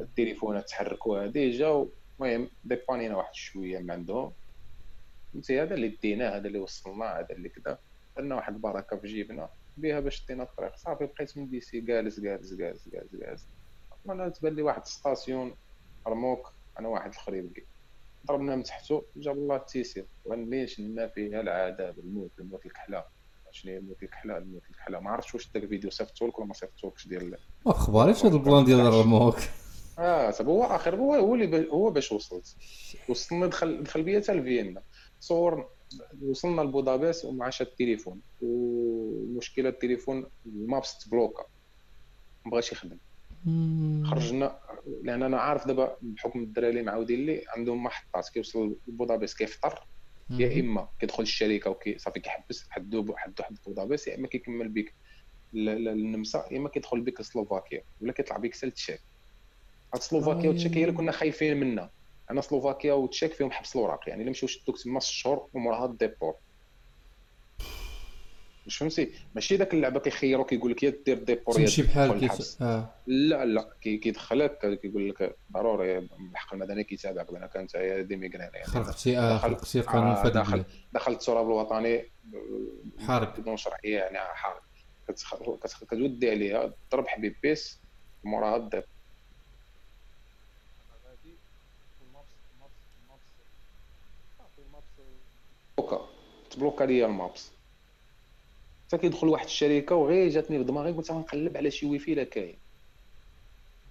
[0.00, 1.86] التليفونات تحركوا ديجا
[2.20, 4.32] المهم ديبانينا واحد شوية من عندهم
[5.32, 7.78] فهمتي هذا اللي ديناه هذا اللي وصلنا هذا اللي كذا.
[8.16, 9.48] درنا واحد البركة في جيبنا.
[9.76, 10.76] بها باش دينا الطريق.
[10.76, 13.46] صافي بقيت من ديسي جالس جالس جالس جالس جالس.
[14.10, 15.54] أنا تبان لي واحد ستاسيون
[16.06, 17.64] رموك أنا واحد الآخر يبكي
[18.26, 20.06] ضربنا من تحتو جاب الله التيسير.
[20.26, 23.04] ما فيها العذاب الموت الموت الكحلة.
[23.50, 25.00] شنو هي الموت الكحلة؟ الموت الكحلة.
[25.00, 25.90] ما عرفتش واش داك الفيديو.
[25.90, 29.36] صيفطو لك ولا ما صيفطولكش؟ ديال ما اخباريش هاد البلان ديال الرموك.
[29.98, 32.56] آه صافي هو آخر هو هو اللي هو باش وصلت.
[33.08, 34.82] وصلنا دخل دخل بيا حتى لفيينا.
[35.20, 35.68] صور
[36.22, 38.20] وصلنا لبودابست ومع شاد التليفون.
[38.42, 41.44] والمشكلة التليفون ال maps تبلوكا
[42.44, 42.98] ما بغاش يخدم.
[44.04, 44.58] خرجنا
[45.02, 49.86] لأن أنا عارف دابا بحكم الدراري اللي معاودين لي عندهم محطات كيوصل لبودابست كيفطر
[50.30, 50.60] يا.
[50.60, 53.34] إما كيدخل الشركة وكي صافي كيحبس حد واحد
[53.66, 54.94] بودابست يا إما كيكمل بك
[55.52, 59.00] للنمسا يا إما كيدخل بك لسلوفاكيا ولا كيطلع بك حتى لتشيك
[59.94, 60.50] هاد سلوفاكيا.
[60.50, 61.90] وتشيك هي اللي كنا خايفين منها
[62.30, 65.93] أنا سلوفاكيا وتشيك فيهم حبس الوراق يعني إلا مشاو شدوك تما ست شهور وموراها ال
[65.93, 66.34] déport
[68.66, 72.62] واش فهمتي ماشي داك اللعبة كيخيروك كيقول لك يا دير déport يا بحال الحبس.
[72.62, 72.90] آه.
[73.06, 78.62] لا لا كي- كيدخلك كيقول لك ضروري الحق المدني كيتابعك بان كانت هي d'immigrants يعني
[78.64, 78.82] دخل-
[79.38, 82.04] خرقتي القانون آه، في هاد دخل البلاد دخل التراب الوطني
[83.06, 83.40] حارق.
[83.40, 84.18] بدون شرعيه يعني
[85.08, 86.72] كتخ- كتودي عليها.
[86.92, 87.80] ضرب حبيب بيس
[88.24, 88.84] موراها الضرب
[95.78, 96.06] بلوكا.
[96.50, 97.50] تبلوكا ليا ال maps.
[98.86, 102.56] حتى كيدخل واحد الشركة وغير جاتني في دماغي قلت غنقلب على شي ويفي لا كاين.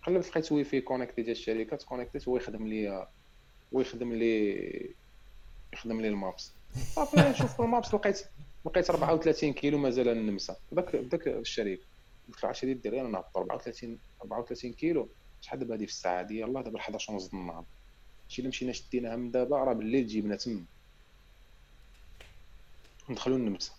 [0.03, 3.07] قلبت لقيت wifi connecté ديال الشركة تكونيكتيت هو يخدم لي
[3.73, 4.93] هو يخدم لي
[5.73, 6.51] يخدم لي ال maps.
[6.75, 8.25] صافي نشوف المابس لقيت
[8.65, 11.81] لقيت 34 كيلو مازال النمسا داك داك الشريك
[12.27, 15.09] قلت له عشري ديري أنا نهبط 34 34 كيلو.
[15.41, 17.63] شحال دابا هادي في الساعة دي يلاه دابا 11 ونص النهار.
[18.27, 20.63] شي الا مشينا شديناها من دابا راه بالليل جيبنا تما.
[23.09, 23.71] ندخلوا النمسا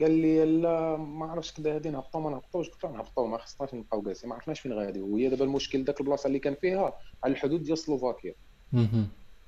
[0.00, 2.68] قال لي لا ما عرفتش كذا هادي نهبطوا ما نهبطوش.
[2.68, 5.00] قلت له نهبطوا ما خصناش نبقاو جالسين ما عرفناش فين غادي.
[5.00, 8.34] وهي دابا المشكل داك البلاصة اللي كان فيها على الحدود ديال سلوفاكيا.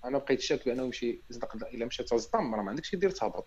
[0.04, 3.46] أنا بقيت شاك بأنه يمشي يصدق إلا مشى تصدم راه ما عندكش يدير تهبط.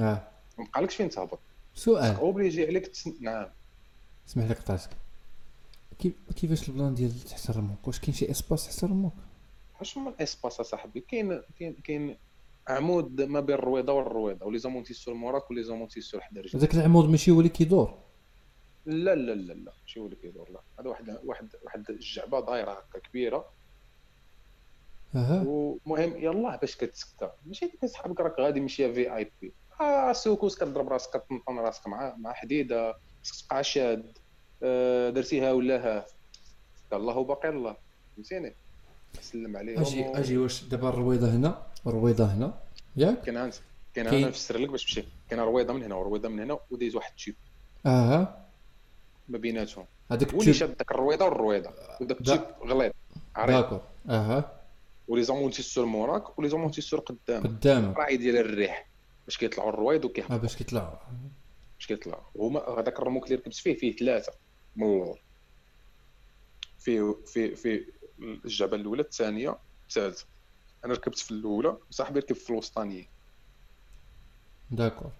[0.00, 0.28] آه.
[0.58, 1.38] ما بقالكش فين تهبط.
[1.74, 2.16] سؤال.
[2.16, 3.08] obligé عليك تس...
[3.20, 3.46] نعم.
[4.28, 4.90] اسمح لي قطعتك.
[5.98, 9.14] كيف كيفاش ال plan ديال تحت الرموك واش كاين شي espace تحت الرموك
[9.78, 12.16] واش هما الإسباس أصاحبي؟ كاين كاين كاين
[12.70, 16.74] عمود ما بين الرويضة والرويضة و les amortisseurs موراك و les amortisseurs حدا رجلك هذاك
[16.74, 17.94] العمود ماشي هو اللي كيدور؟
[18.86, 20.60] لا لا لا لا ماشي هو اللي كيدور لا.
[20.80, 23.44] هذا واحد واحد واحد الجعبة دايرة هكا كبيرة.
[25.14, 25.44] أها.
[25.46, 29.52] ومهم يلاه باش كتسكى ماشي ديك صحابك راك غادي مشي VIP.
[29.80, 32.96] آه secousse كتضرب راسك كتنطن راسك مع مع حديدة.
[33.24, 34.18] تبقى شاد
[34.62, 36.06] آه درتيها ولا ها؟
[36.92, 37.76] الله باقي الله.
[38.16, 38.54] فهمتيني؟
[39.20, 39.80] سلم عليهم.
[39.80, 42.54] أجي أجي واش دابا الرويضة هنا؟ والرويضه هنا.
[42.96, 43.54] ياك؟ كاين هانت.
[43.94, 45.04] كاين أنا نفسر لك باش تمشي.
[45.30, 47.34] كاين رويضة من هنا ورويضة من هنا ودايز واحد ال tube
[47.86, 48.46] أها.
[49.28, 49.84] ما بيناتهم.
[50.10, 51.70] هذاك هو اللي ال tube شاد داك الرويضة والرويضة.
[52.00, 52.92] وداك دا- ال tube غليظ.
[53.36, 53.56] عريض.
[53.56, 53.80] d'accord.
[54.10, 54.52] أها.
[55.08, 57.96] و les amortisseurs موراك و les amortisseurs قدام قدامك.
[57.96, 58.86] راعي ديال الريح.
[59.26, 60.96] باش كيطلعوا الرويض وكيهبطوا آه باش كيطلعوا.
[61.78, 62.22] باش كيطلعوا.
[62.36, 64.32] هما هذاك الرموك اللي ركبت فيه فيه ثلاثة.
[64.76, 65.18] من اللور
[66.78, 67.84] فيه في في
[68.44, 69.56] الجبل الأولى الثانية
[69.88, 70.26] الثالثة.
[70.84, 73.04] أنا ركبت في الأولى وصاحبي ركب في الوسطانيه
[74.70, 75.10] d'accord.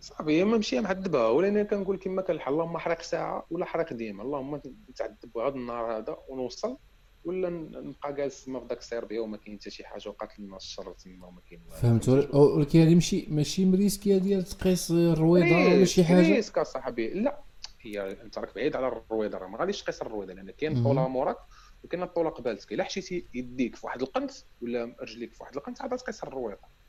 [0.00, 3.92] صافي ما مشي معذبها ولا أنا كنقول كما كان الحال اللهم حرق ساعة ولا حرق
[3.92, 6.76] ديما اللهم نتعذب هذا النهار هذا ونوصل
[7.24, 10.92] ولا نبقى جالس تما في داك السيربيا وما كاين حتى شي حاجة وقاتل الناس الشر
[10.92, 11.76] تما وما كاين والو.
[11.76, 17.08] فهمت ول- ولكن هذه ماشي ماشي مريسكيه ديال تقيس الرويضة ولا شي حاجة؟ risque أصاحبي.
[17.08, 17.40] لا
[17.80, 20.76] هي أنت راك بعيد على الرويضة راه ما غاديش تقيس الرويضة لأن كاين.
[20.78, 21.36] الطوله موراك
[21.84, 24.30] وكاين الطوله قبالتك إلا حشيتي يديك في واحد القنت
[24.62, 26.80] ولا رجليك في واحد القنت عاد تقيس الرويضه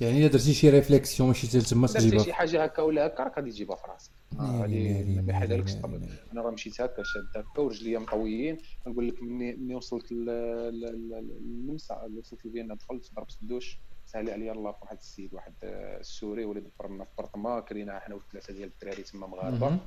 [0.00, 3.22] يعني إلا درتي شي réflexion ماشي حتى تما درتي تجيبها شي حاجة هكا ولا هكا
[3.24, 4.10] راك غادي تجيبها في راسك.
[4.40, 6.02] آه، ناري غادي ما ناري الطبيب.
[6.32, 11.10] أنا راه مشيت هكا شاد هكا ورجليا مطويين كنقول لك مني مني وصلت ل- ل-
[11.10, 13.78] ل- للنمسا وصلت لفيينا دخلت ضربت الدوش.
[14.06, 18.14] سهل عليا الله في واحد السيد واحد آه، السوري ولد فرنا في برطما كرينا حنا
[18.14, 19.78] وثلاثه ديال الدراري تما مغاربة.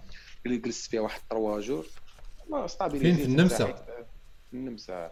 [0.45, 1.85] جلست فيها واحد trois jours
[2.49, 3.85] ما stabilisé فين؟ في النمسا؟
[4.53, 5.11] النمسا.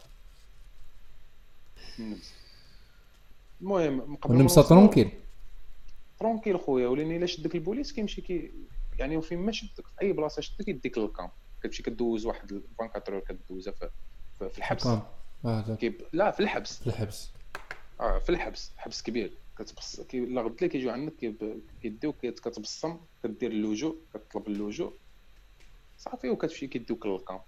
[2.00, 2.32] النمسا.
[3.62, 5.10] المهم نوصلوا- tranquille.
[6.20, 8.52] tranquille خويا ولاني الا شدك البوليس؟ كيمشي كي
[9.00, 11.30] يعني فين ما شدك في أي بلاصة شدك يديك لل camp.
[11.64, 13.90] كتمشي كدوز واحد 24 كدوزها في,
[14.50, 14.88] في, الحبس.
[15.44, 16.02] داك كيب...
[16.14, 16.78] لا في الحبس.
[16.80, 17.30] في الحبس.
[18.00, 18.72] آه في الحبس.
[18.78, 19.34] حبس كبير.
[19.60, 21.14] كتبص كي لا غد كيجيو عندك
[21.82, 24.94] كيديوك كت- كتبصم كدير اللجوء كتطلب اللجوء
[26.06, 27.42] صافي وكتمشي كيديوك لل camp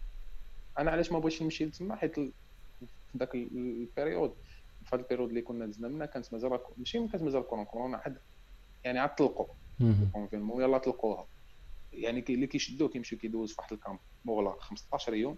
[0.80, 2.34] أنا علاش ما بغيتش نمشي لتما حيت ال-
[2.80, 4.34] في ذاك ال- ال période؟
[4.86, 7.66] في هذا ال période اللي كنا دزنا منها كانت مازال ماشي ما كانت مازال كورونا
[7.66, 8.18] كورونا عاد
[8.84, 9.48] يعني عاد طلقوا.
[9.80, 10.10] مهم.
[10.14, 11.28] confinement يلا طلقوها.
[11.94, 14.00] يعني اللي كيشدوه كيمشيو كيدوز في واحد ال camp.
[14.26, 15.38] مغلق 15 يوم.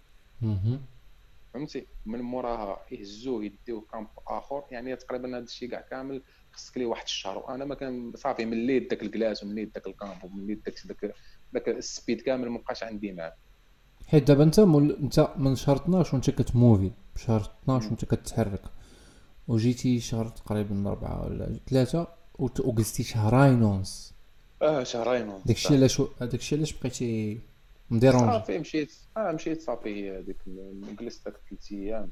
[1.54, 4.64] فهمتي؟ من موراها يهزوه يديوه camp آخر.
[4.72, 7.38] يعني تقريبا هذا الشيء كاع كامل خصك ليه واحد الشهر.
[7.38, 11.14] وأنا ما كان صافي مليت داك الكلاس ومليت داك ال camp ومليت داك داك
[11.54, 13.34] داك ال speed كامل ما بقاش عندي معاه
[14.08, 14.92] حيت دابا انت مول...
[14.92, 16.92] انت من شهر 12 وانت كتموفي.
[17.16, 18.62] بشهر 12 وانت كتحرك.
[19.48, 22.08] وجيتي شهر تقريبا أربعة ولا ثلاثة
[22.40, 24.14] وجلستي شهرين ونص.
[24.62, 25.42] آه شهرين ونص.
[25.46, 27.40] داكشي علاش داكشي علاش بقيتي
[27.90, 28.94] م dérangé صافي مشيت.
[29.18, 30.38] آه مشيت صافي هذيك
[31.00, 32.10] جلست داك ثلاث أيام.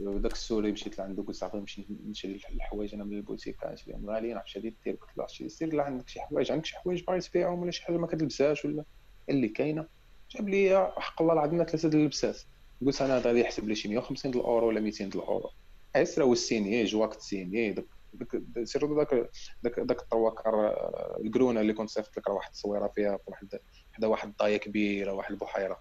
[0.00, 2.94] وداك السوري مشيت لعندو قلت صافي نمشي نشري الحوايج.
[2.94, 6.20] أنا من البوتيك كنشريهم غاليين عرفت شادي دير قلت له عرفتي سير لا عندك شي
[6.20, 6.52] حوايج.
[6.52, 8.84] عندك شي حوايج باغي تبيعهم ولا شي حاجة ما كتلبسهاش ولا
[9.28, 9.86] اللي كاينة؟
[10.30, 12.40] جاب لي حق الله العظيم ثلاثة د اللبسات
[12.86, 15.50] قلت أنا غادي يحسب لي شي 150 د الأورو ولا 200 د الاورو
[15.96, 17.72] عسرا والسيني جواك السيني.
[17.72, 17.84] داك
[18.14, 19.30] داك داك
[19.62, 23.60] داك داك الطواكر آه، الكرونة اللي كنت صيفط لك راه واحد التصويرة فيها في واحد
[23.92, 25.80] حدا واحد الضاية كبيرة واحد البحيرة.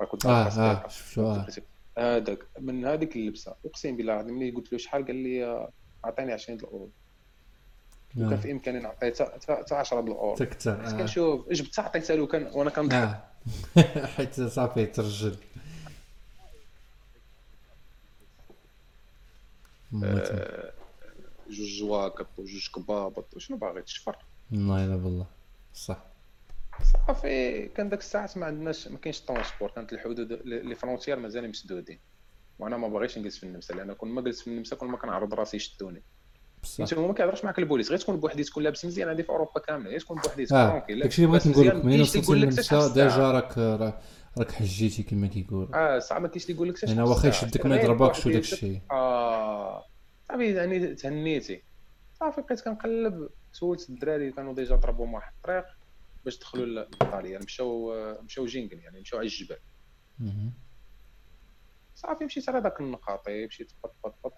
[0.00, 1.18] راه كنت آه عارف
[2.00, 3.54] هذاك من هذيك اللبسة.
[3.66, 5.70] أقسم بالله العظيم ملي قلت له شحال قال لي آه،
[6.04, 6.90] عطيني 20 د الاورو
[8.16, 9.14] وكان في إمكاني نعطيه
[9.48, 10.98] حتى 10 د الاورو تكتر بس آه.
[10.98, 13.20] كنشوف جبت حتى عطيتها له كان وأنا كنضحك
[13.78, 15.36] آه حيت صافي ترجل.
[19.92, 20.32] موت.
[21.50, 24.16] جوج جواكط وجوج كبابط وشنو باغي؟ تشفر.
[24.52, 25.26] والله الا بالله.
[25.74, 26.09] صح.
[26.82, 31.48] صافي كان داك الساعات ما عندناش ما كاينش ال transport كانت الحدود les frontières مازال
[31.50, 31.98] مسدودين.
[32.58, 35.34] وأنا ما باغيش نجلس في النمسا لأن كل ما جلست في النمسا كل ما كنعرض
[35.34, 36.02] راسي يشدوني.
[36.62, 36.80] بصح.
[36.80, 39.90] انت ما كيهضرش معك البوليس غير تكون بوحدي تكون لابس مزيان هذه في أوروبا كاملة
[39.90, 42.94] غير تكون بوحدي لا، داكشي اللي بغيت نقول لك تشحال للنمسا الساعة.
[42.94, 43.58] déjà راك
[44.38, 47.76] راك حجيتي كما كيقول آه صعب ما كاينش اللي يقول لك يعني واخا يشدك ما
[47.76, 49.86] يضربكش وداك الشيء آه
[50.28, 51.62] صافي يعني تهنيتي.
[52.20, 55.64] صافي بقيت كنقلب سولت الدراري كانوا déjà ضربوا واحد الطريق.
[56.24, 59.56] باش دخلوا لايطاليا مشاو مشاو جينكن يعني مشاو على الجبل.
[61.94, 64.34] صافي مشيت على ذاك النقاطي مشيت بط بط بط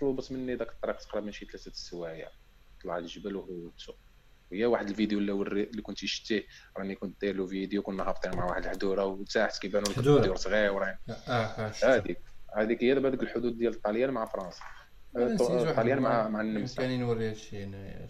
[0.00, 2.28] طلبت مني ذاك الطريق تقريبا شي ثلاثة السوايع
[2.84, 3.70] طلع الجبل وهو
[4.52, 6.44] وهي واحد الفيديو اللي وري اللي كنت شتيه
[6.78, 9.98] راني كنت داير له فيديو كنا هابطين مع واحد الحدورة وتحت كيبانوا لك.
[9.98, 11.96] الحدور صغيورين آه آه شفتها.
[11.96, 12.20] هذيك
[12.56, 14.62] هذيك هي دابا ديك الحدود ديال الطاليان مع فرنسا
[15.16, 16.28] الطاليان مع.
[16.28, 18.08] مع النمسا كان نوري هادشي هنايا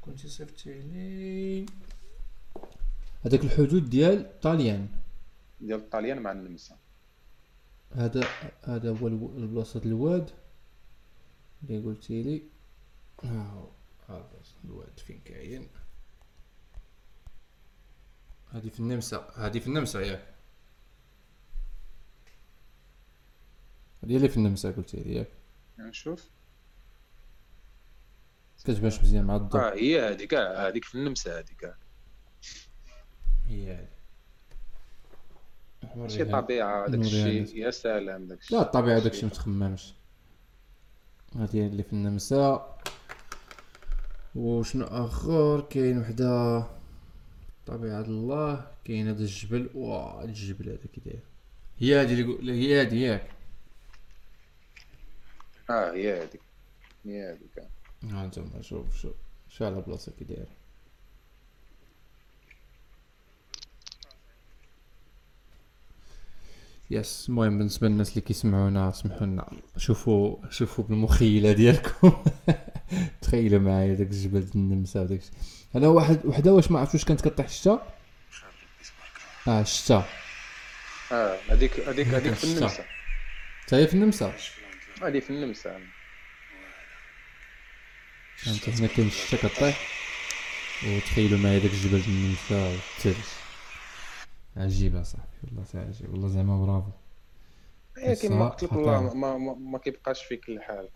[0.00, 1.66] كنتي صيفطتي لي
[3.24, 4.88] هذاك الحدود ديال الطاليان
[5.60, 6.76] ديال الطاليان مع النمسا.
[7.92, 8.28] هذا
[8.62, 10.30] هذا هو البلاصة الواد.
[11.62, 12.42] اللي قلتي لي.
[13.24, 13.68] ها هو.
[14.08, 14.30] هذا
[14.64, 15.00] الواد.
[15.06, 15.68] فين كاين؟
[18.50, 19.30] هذه في النمسا.
[19.36, 20.34] هذه في النمسا ياك
[24.04, 25.28] هذه اللي في النمسا قلتي لي ياك
[25.78, 26.30] نشوف.
[28.64, 31.74] كتبانش مزيان مع الضوء آه هي هذيك هذيك في النمسا هذيك.
[33.46, 33.86] هي
[35.94, 37.56] هذه شي طبيعة داك الشيء.
[37.56, 38.58] يا سلام داك الشيء.
[38.58, 39.94] لا الطبيعة داكشي متخممش
[41.36, 42.76] هذه اللي في النمسا.
[44.34, 46.66] وشنو آخر؟ كاين وحدة.
[47.66, 49.70] طبيعة الله كاين هذا الجبل.
[49.74, 51.22] واه الجبل هذا كي داير
[51.78, 53.30] هي هذه اللي هي هذه ياك
[55.70, 56.40] آه هي هذيك
[57.04, 57.68] هي آه.
[58.04, 59.06] ها انتما شوف
[59.48, 60.46] شو على بلاصة كي داير
[66.90, 72.12] يس المهم بالنسبة للناس اللي كيسمعونا سمحوا لنا شوفوا شوفوا بالمخيلة ديالكم
[73.22, 75.32] تخيلوا معايا داك الجبل النمسا وداك الشيء.
[75.74, 77.86] هذا واحد وحده واش ما عرفتش واش كانت كطيح الشتا
[79.48, 80.04] آه الشتا
[81.12, 82.44] آه هذيك هذيك هذيك في.
[82.44, 82.84] النمسا
[83.62, 84.32] حتى هي في النمسا
[85.02, 85.80] هذه في النمسا
[88.46, 89.88] انت هنا كاين الشتا كطيح
[90.86, 93.24] وتخيلوا معايا داك الجبل النمسا والثلج
[94.56, 96.90] عجيبة صاحبي والله تا عجيب والله زعما برافو
[98.20, 99.14] كيما قلت لك والله.
[99.14, 100.88] ما, ما, ما كيبقاش فيك الحال.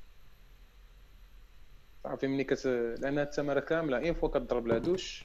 [2.05, 2.67] صافي ملي كت
[3.01, 5.23] لأن التماره كاملة اين فوا كضرب لها دوش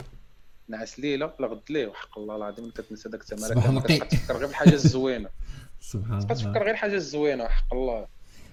[0.67, 3.79] نعس ليلة لا غد ليه وحق الله العظيم ملي كتنسى داك التماره صباح كاملة.
[3.79, 3.99] نقي.
[3.99, 5.29] كتبقى تفكر غير بالحاجة الزوينه
[5.79, 6.59] سبحان كتفكر الله.
[6.61, 8.07] غير الحاجة الزوينه وحق الله.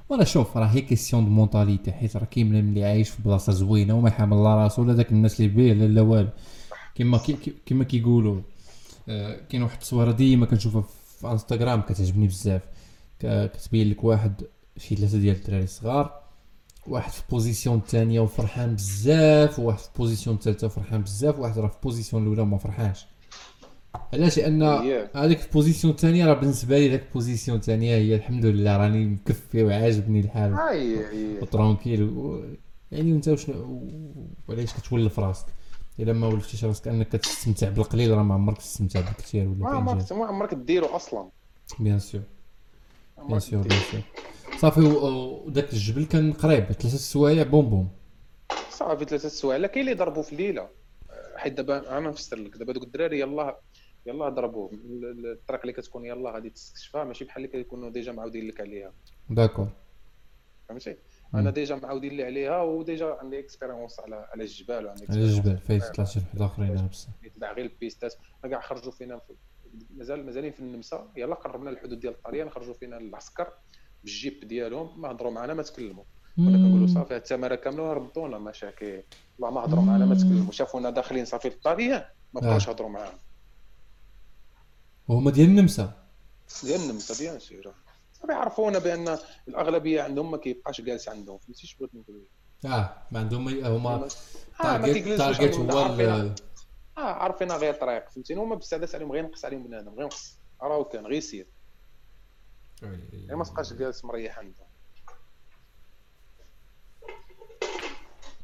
[0.08, 3.52] ولا شوف راه هي question de mentalité حيت راه كاين من اللي عايش في بلاصة
[3.52, 6.28] زوينة وما حامل لا راسو لا داك الناس اللي بيه لا لا والو.
[6.94, 8.40] كيما كي- كي- كيما كيقولوا
[9.08, 10.82] آه، كاين واحد التصويره ديما كنشوفها
[11.20, 12.62] في انستغرام كتعجبني بزاف.
[13.20, 14.42] كتبين لك واحد
[14.78, 16.20] شي ثلاثة ديال الدراري الصغار
[16.86, 21.76] واحد في position الثانية وفرحان بزاف وواحد في position الثالثه وفرحان بزاف وواحد راه في
[21.82, 23.06] position الأولى وما فرحانش.
[24.12, 24.62] علاش؟ لأن.
[25.14, 29.06] هذيك ال position الثانية راه بالنسبة لي داك ال position الثانية هي الحمد لله راني
[29.06, 30.56] مكفي وعاجبني الحال.
[31.42, 32.44] و tranquille و...
[32.92, 33.88] يعني أنت وشنو؟
[34.48, 35.46] وعلاش كتولف راسك؟
[36.00, 40.12] إلا ما ولفتيش راسك أنك كتستمتع بالقليل راه ما عمرك تستمتع بالكثير ولا ما عمرك
[40.12, 41.28] ما عمرك ديرو أصلا.
[41.80, 42.20] bien sûr
[43.28, 43.62] bien sûr.
[43.62, 44.02] bien sûr
[44.58, 47.88] صافي و- وداك الجبل كان قريب ثلاثة سوايع بوم بوم.
[48.70, 49.58] صافي ثلاثة سوايع.
[49.58, 50.68] لا كاين اللي ضربوا في ليله
[51.36, 53.56] حيت دابا أنا نفسر لك دابا دوك الدراري يلاه.
[54.12, 58.48] ضربوه ال- ال- الطريق اللي كتكون يلاه غادي تستكشفها ماشي بحال اللي كيكونوا déjà معاودين
[58.48, 58.92] لك عليها.
[59.30, 59.68] d'accord.
[60.68, 60.96] فهمتي.
[61.34, 65.58] أنا déjà معاودين لي عليها و déjà عندي expérience على على الجبال وعندي على expérience
[65.66, 66.88] فايت طلعت شي واحد آخرين
[67.26, 69.34] نتبع غير ال pistes كاع خرجوا فينا في
[69.96, 71.08] مازال مازالين في النمسا.
[71.16, 73.52] يلا قربنا للحدود ديال الطليان خرجوا فينا العسكر
[74.04, 75.00] بالجيب ديالهم.
[75.00, 76.04] ما هضروا معنا ما تكلموا
[76.36, 79.02] كنا كنقولوا صافي التماره كاملة وهربطونا مشاكل.
[79.38, 83.18] والله ما هضروا معنا ما تكلموا شافونا داخلين صافي للطليان ما بقاوش يهضروا معانا.
[85.08, 86.06] وهما ديال النمسا.
[86.62, 87.74] ديال النمسا bien sûr
[88.12, 91.38] صافي عرفونا بأن الأغلبية عندهم ما كيبقاش جالس عندهم.
[91.38, 92.26] فهمتي شنو بغيت نقول.
[92.64, 94.08] لك آه ما عندهم هما ما
[94.58, 95.70] تارجت عندهم.
[95.70, 96.34] هو
[96.98, 100.84] آه عارفين غير طريق فهمتيني هما بزاف عليهم غير ينقص عليهم بنادم غير ينقص راه
[100.84, 101.46] كان غير سير
[102.82, 104.66] غير ما تبقاش جالس مريح عندهم.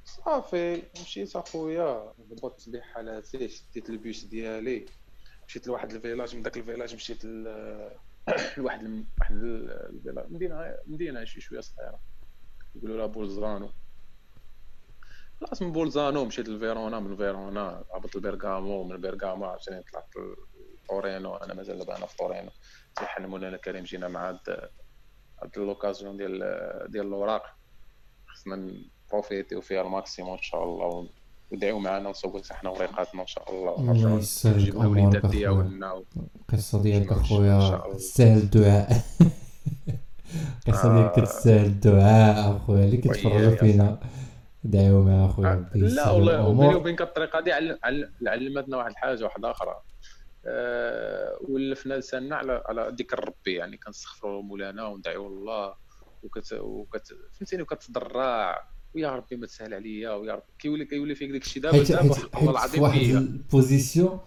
[0.04, 4.86] صافي مشيت أخويا ضبطت بحالاتي شديت البيس ديالي.
[5.52, 11.24] مشيت لواحد ال village من داك ال village مشيت لواحد واحد ال- الفيلا- مدينة مدينة
[11.24, 12.00] شي شوية صغيرة.
[12.74, 13.72] يقولوا لها بولزانو.
[15.40, 20.08] خلاص من بولزانو مشيت لفيرونا من فيرونا هبطت لبرغامو من برغامو عاوتاني طلعت
[20.84, 22.50] لطورينو أنا مازال دابا أنا في طورينو
[22.96, 24.40] تيحن مولانا كريم جينا مع هاد
[25.42, 26.38] هاد l'occasion ديال
[26.90, 27.42] ديال الأوراق.
[28.26, 28.56] خصنا
[29.10, 31.10] ن profiter يو فيها ال maximum إن شاء الله.
[31.52, 33.92] ودعيو معنا ونصوبوا حنا وريقاتنا إن شاء الله.
[33.92, 35.20] الله يسهل أخويا.
[35.30, 36.02] ديالنا
[36.50, 37.82] القصة ديالك أخويا.
[37.94, 38.88] تستاهل الدعاء.
[40.68, 41.24] القصة ديالك آه.
[41.24, 42.84] تستاهل الدعاء أخويا.
[42.84, 44.00] اللي كيتفرجوا فينا.
[44.64, 45.48] دعيو مع أخويا.
[45.54, 46.76] لا بيسهل والله وبيني الأمور.
[46.76, 49.76] وبينك الطريقة دي عل- عل- علمتنا واحد الحاجة واحدة أخرى.
[50.46, 53.54] أه ولفنا لساننا على على ذكر ربي.
[53.54, 55.74] يعني كنستغفروا مولانا وندعيو الله.
[56.22, 58.71] وكت وكت فهمتيني؟ وكتضرع.
[58.94, 62.14] ويا ربي ما تسهل عليا ويا ربي كيولي كيولي فيك داك الشيء دابا حيت دابا
[62.14, 64.20] حيت وحق الله حيت في العظيم واحد ال position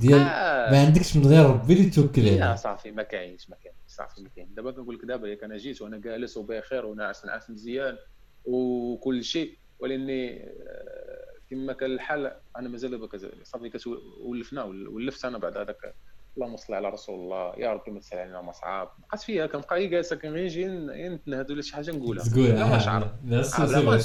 [0.00, 0.70] ديال آه.
[0.72, 2.54] ما عندكش من غير ربي اللي توكل لا عليه.
[2.56, 4.54] صافي ما كاينش ما كاينش صافي ما كاين.
[4.54, 7.96] دابا كنقول لك دابا ياك أنا جيت وأنا جالس وبخير وناعس نعس مزيان
[8.44, 9.56] وكل شيء.
[9.78, 13.08] ولاني آه، كما كان الحال أنا مازال دابا
[13.44, 15.94] صافي كتولفنا ولفت أنا بعد هذاك
[16.36, 19.90] اللهم صل على رسول الله يا ربي ما تسهل علينا مصعب بقات فيها كنبقى غير
[19.90, 20.66] جالسه كان غير نجي
[21.08, 22.24] نتنهد ولا شي حاجة نقولها.
[22.24, 23.98] تقول بلا ما آه، نشعر لا سي آه، بلا ما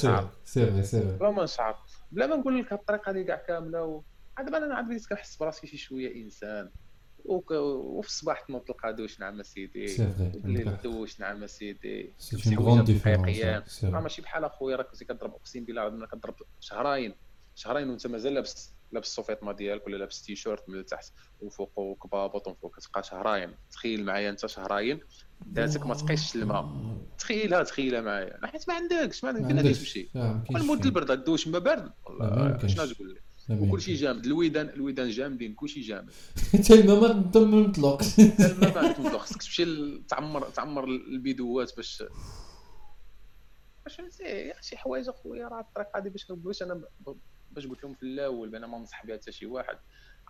[0.83, 1.75] سي بلا ما نشعر
[2.11, 4.01] بلا ما نقول لك الطريقة هذه كاع كاملة و...
[4.38, 6.69] عاد دابا أنا عاد بديت كنحس براسي شي شوية إنسان.
[7.25, 7.51] وك...
[7.51, 9.97] وفي الصباح تنوض تلقى دوش نعم سيدي؟
[10.65, 10.83] حق.
[10.83, 12.13] دوش نعم سيدي.
[12.85, 17.13] ديفيرونس راه ماشي بحال أخويا راك كنتي كضرب اقسم بالله كضرب شهرين.
[17.55, 22.56] شهرين وأنت مازال لابس لابس السوفيطما ديالك ولا لابس تيشيرت من التحت وفوق كبابط ومن
[22.62, 23.56] فوق كتبقى شهرين.
[23.72, 25.00] تخيل معايا انت شهرين.
[25.46, 26.70] داتك ما تقيش الماء.
[27.18, 28.39] تخيلها تخيلها معايا.
[28.48, 30.10] حيت ما عندكش ما فين غادي تمشي.
[30.50, 31.91] ونموت البرد غدوش ما بارد
[32.22, 32.74] يمكنش.
[32.74, 34.26] شنو تقول لك؟ وكلشي جامد.
[34.26, 36.12] الويدان الويدان جامدين كلشي جامد.
[36.54, 38.02] حتى الماء ما ما نطلق
[38.39, 42.04] ما بعرف نطلق خصك تمشي تعمر تعمر ال bidons باش
[43.84, 46.82] باش فهمتي شي حوايج أخويا راه الطريقة هذه باش باش أنا
[47.56, 49.78] باش قلت لهم في الأول بأن ما ننصح بها حتى شي واحد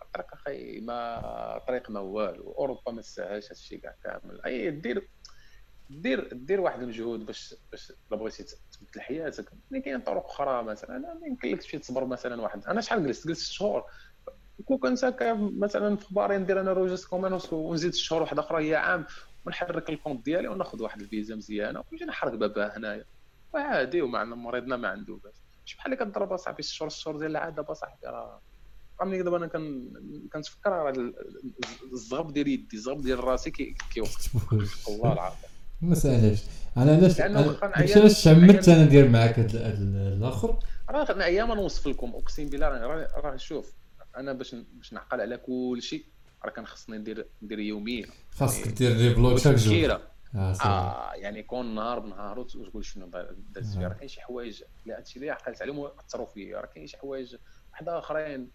[0.01, 4.41] الطريق أخي ما طريق ما والو أوروبا ما تسهلش هادشي كاع كامل.
[4.45, 5.09] أي دير
[5.89, 9.51] دير دير واحد المجهود باش باش إلا بغيتي تبدل حياتك.
[9.71, 12.65] ملي كاين طرق أخرى مثلا ما يمكن لك تمشي تصبر مثلا واحد.
[12.65, 13.83] أنا شحال جلست؟ جلست شهور.
[14.65, 15.05] كون كنت
[15.57, 19.05] مثلا في اخباري ندير أنا روجست كومينوس ونزيد شهور واحدة أخرى هي عام
[19.45, 21.83] ونحرك الكونت ديالي وناخذ واحد الفيزا مزيانة.
[21.91, 23.05] ونجي نحرك بابا هنايا.
[23.53, 27.65] وعادي ومع مريضنا ما عنده باس ماشي بحال اللي كضرب اصاحبي الشهور الشهور ديال العادة
[27.71, 28.41] اصاحبي راه
[28.99, 29.89] عمري دابا أنا كن
[30.33, 30.93] كنتفكر راه
[31.93, 33.51] الزغب ديال يدي الزغب ديال راسي
[33.93, 34.35] كيوقف.
[34.89, 35.37] والله العظيم.
[35.81, 36.43] ما سالاش
[36.77, 40.59] أنا علاش علاش تعمدت أنا ندير معاك الآخر؟
[40.89, 42.09] راه أنا أيام نوصف لكم.
[42.15, 43.73] أقسم بالله راه راه- شوف
[44.17, 46.05] أنا باش باش نعقل على كل شيء
[46.45, 48.05] راه كان خصني ندير ندير يوميا.
[48.31, 49.99] خاصك دير لي vlog chaque jour
[50.35, 54.21] صافي آه يعني كون نهار بنهار وت- وتقول شنو دار- درت فيها راه كاين شي
[54.21, 56.59] حوايج لا هادشي اللي عقلت عليهم وأثروا فيا.
[56.59, 57.35] راه كاين شي حوايج
[57.71, 58.51] واحد آخرين.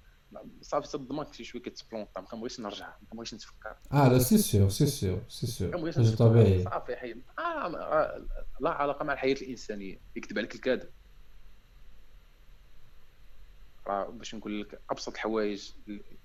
[0.63, 2.87] صافي تضمك شي شوية كتبلونطا ما كنبغيش نرجع.
[2.87, 3.77] ما كنبغيش نتفكر.
[3.93, 7.43] آه لا c'est sûr c'est sûr c'est sûr كنبغيش حاجة طبيعيه صافي حي آه
[7.77, 8.27] آه،
[8.61, 9.99] لا علاقة مع الحياة الإنسانية.
[10.17, 10.91] يكذب عليك الكاذب
[13.87, 15.71] راه باش نقول لك أبسط الحوايج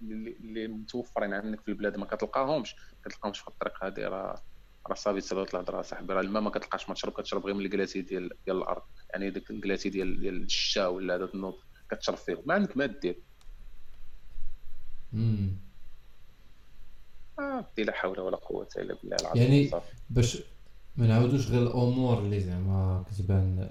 [0.02, 2.76] اللي اللي متوفرين عندك في البلاد ما كتلقاهمش.
[3.06, 4.08] كتلقاهمش في الطريق هذه.
[4.08, 4.42] راه
[4.88, 8.02] راه صافي تسالات الهضره صاحبي راه الماء ما كتلقاش ما تشرب كتشرب غير من الكلاسي
[8.02, 8.82] ديال ديال الأرض
[9.14, 11.54] يعني ديك الكلاسي ديال ديال الشتا ولا هذا النوض
[11.92, 13.20] كتشرب فيه ما عندك ما دير.
[17.40, 19.44] آه لا حول ولا قوة إلا بالله العظيم.
[19.44, 19.72] يعني.
[20.10, 20.38] باش
[20.98, 23.70] ما نعاودوش غير الأمور اللي زعما كتبان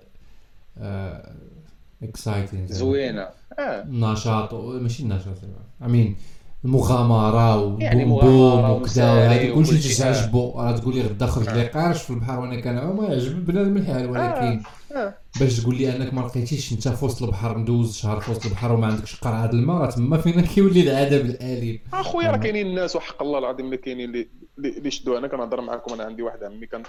[2.03, 3.29] exciting زوينة.
[3.59, 3.85] آه.
[3.85, 6.17] نشاط ماشي النشاط زعما امين
[6.65, 10.05] المغامرة يعني وبوم بوم مغامرة وكذا وهذا كلشي وكل شيء.
[10.05, 14.11] تعجبو راه تقول لي غدا خرج لي قارش في البحر وأنا كنعوم يعجب بنادم الحال
[14.11, 14.63] ولكن
[14.97, 15.15] آه.
[15.41, 18.73] باش تقول لي أنك ما لقيتيش أنت في وسط البحر ندوز شهر في وسط البحر
[18.73, 21.81] وما عندكش قرعة د الماء راه تما فينا كيولي العذاب الأليم.
[21.93, 22.37] أخويا راه.
[22.37, 24.27] كاينين الناس وحق الله العظيم اللي كاينين
[24.59, 25.19] اللي شدوا.
[25.19, 26.83] أنا كنهضر معاكم أنا عندي واحد عمي كان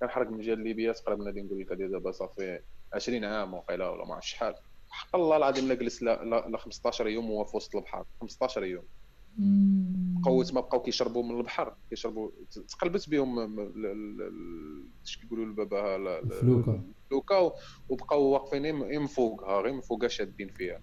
[0.00, 2.58] كان حرق من جهة ليبيا تقريبا غادي نقول لك هذه دابا صافي
[2.94, 4.54] 20 عام وقيلا ولا ما عرفت شحال.
[4.90, 8.82] حق الله العظيم لا جلس لا 15 يوم وهو في وسط البحر 15 يوم.
[9.36, 12.30] بقاو تما بقاو كيشربوا من البحر كيشربوا
[12.68, 13.38] تقلبت بهم
[15.04, 16.84] اش كيقولوا لبابا لا- لا- فلوكة.
[17.10, 17.52] فلوكه و-
[17.88, 20.80] وبقاو واقفين غير من فوقها غير من فوقها شادين فيها.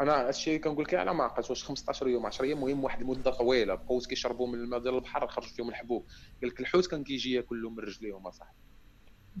[0.00, 3.30] أنا هادشي كنقول لك على ما عقلت واش 15 يوم 10 أيام المهم واحد المده
[3.30, 3.74] طويلة.
[3.74, 6.06] بقاو كيشربوا من الماء ديال البحر خرج فيهم الحبوب.
[6.42, 8.58] قال لك الحوت كان كيجي ياكل لهم من رجليهم أصاحبي.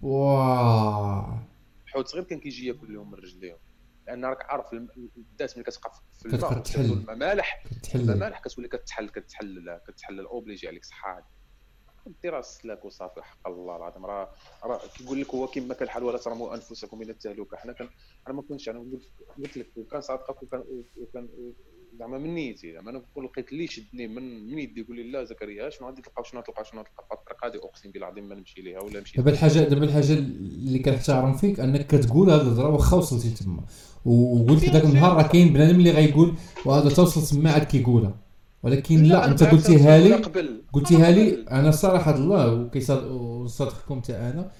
[0.02, 1.48] واه
[1.86, 3.58] الحوت صغير كان كيجي ياكل لهم من رجليهم.
[4.06, 7.06] لأن راك عارف الدات ملي كتبقى في الماء كتحل.
[8.10, 11.30] المالح كتولي كتحل كتحل كتحل obligé عليك صحه
[12.22, 14.06] دير السلاك وصافي حق الله العظيم.
[14.06, 14.34] راه
[14.64, 17.56] راه كيقول لك هو كما كان الحال ولا ترموا أنفسكم إلى التهلكة.
[17.56, 17.88] حنا كان
[18.26, 18.78] أنا ما كنتش أنا
[19.38, 20.64] قلت لك وكان صادقك وكان
[20.96, 21.28] وكان
[21.98, 25.24] زعما من نيتي زعما أنا كون لقيت اللي شدني من من يدي يقول لي لا
[25.24, 28.34] زكريا شنو غادي تلقى شنو تلقى شنو تلقى؟ في الطريق هذه أقسم بالله العظيم ما
[28.34, 32.68] نمشي ليها ولا نمشي دابا الحاجة دابا الحاجة اللي كنحترم فيك أنك كتقول هاد الهضرة
[32.68, 33.62] واخا وصلتي تما.
[34.04, 36.34] وقلت ذاك النهار راه كاين بنادم اللي غيقول
[36.64, 38.14] وهذا توصل تما عاد كيقولها.
[38.62, 40.14] ولكن لا أنت بالعكس قلتيها لي
[40.72, 41.42] قلتيها أنا لي.
[41.50, 42.70] أنا صراحة الله
[43.12, 44.50] وصادقكم حتى أنا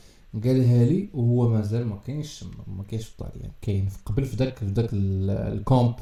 [0.44, 4.36] قالها لي وهو مازال ما كاينش تما ما كاينش في الطاليان كاين في قبل في
[4.36, 5.94] ذاك في ذاك ال- ال camp.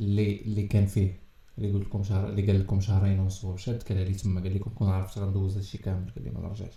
[0.00, 1.20] اللي اللي كان فيه
[1.58, 4.54] اللي قلت لكم شهر اللي قال لكم شهرين ونص هو شاد قال لي تما قال
[4.54, 6.74] لكم كون عرفت غندوز هادشي كامل قال لي ما نرجعش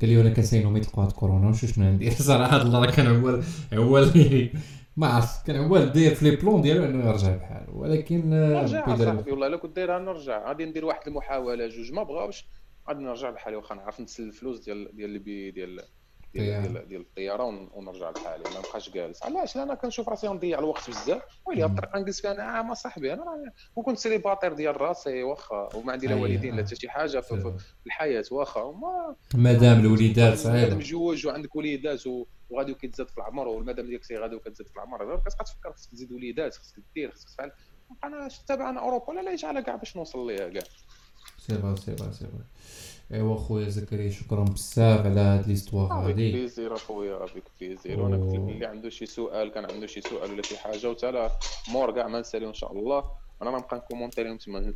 [0.00, 3.44] قال لي وأنا كنسينو يطلقوا هاد كورونا وشو شنو ندير صراحة الله راه كان عوال
[3.72, 4.50] عوال
[4.96, 8.96] ما عرفت كان عوال داير في les plans ديالو إنه يرجع بحال ولكن آه، نرجع
[8.96, 12.44] صاحبي والله الا كنت دايرها نرجع غادي ندير واحد المحاولة جوج ما بغاوش
[12.88, 16.03] غادي نرجع بحالي واخا نعرف نسل الفلوس ديال ديال البي ديال طيارة.
[16.34, 18.44] ديال ديال, ديال الطيارة ون- ونرجع لحالي.
[18.44, 19.22] ما نبقاش جالس.
[19.22, 21.22] علاش؟ لأن كنشوف راسي نضيع الوقت بزاف.
[21.46, 23.24] ويلي هاد الطريقة نجلس فيها أنا آه ما صاحبي أنا
[23.76, 25.68] وكنت célibataire ديال راسي واخا.
[25.74, 26.64] وما عندي لا أي، والدين لا آه.
[26.66, 28.60] حتى شي حاجة في, في الحياة واخا.
[28.62, 32.02] وما مادام الوليدات مادام صعيبه مجوج وعندك وليدات
[32.50, 34.98] وغادي وكيتزاد في العمر والمدام ديالك سي غادي وكتزاد في العمر.
[35.20, 37.52] كتبقى تفكر خصك تزيد وليدات خصك دير خصك تفعل.
[38.04, 40.62] أنا تابع أنا أوروبا لا لا يجعلها كاع باش نوصل ليها كاع.
[41.46, 42.44] c'est vrai c'est vrai c'est vrai
[43.12, 46.32] ايوا خويا زكريا شكرا بزاف على هاد l'histoire avec هادي.
[46.32, 50.32] plaisir أخويا avec plaisir وأنا قلت لك اللي عنده شي سؤال كان عنده شي سؤال
[50.32, 51.30] ولا شي حاجة وتا لا
[51.72, 53.04] مور كاع ما نساليو إن شاء الله.
[53.42, 54.74] أنا غنبقى ن commenter لهم تما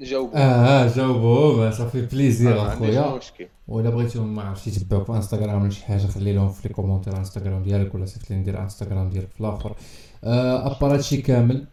[0.00, 0.36] نجاوبو.
[0.36, 3.20] آه آه جاوبوه صافي plaisir أخويا.
[3.68, 7.16] ولا بغيتيهم ما عرفتش يتبعوك في انستغرام ولا شي حاجة خلي لهم في les commentaires
[7.16, 9.76] انستغرام ديالك ولا صيفط لي ندير انستغرام ديالك في الآخر.
[10.24, 11.66] آه à part هادشي كامل.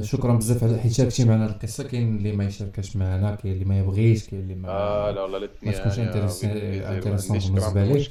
[0.00, 3.78] شكرا بزاف على حيت شاركتي معنا القصة كاين اللي ما يشاركش معنا كاين اللي ما
[3.78, 8.06] يبغيش كاين اللي ما آه لا والله ما تكونش intéressant intéressant عنديش بالنسبة ليه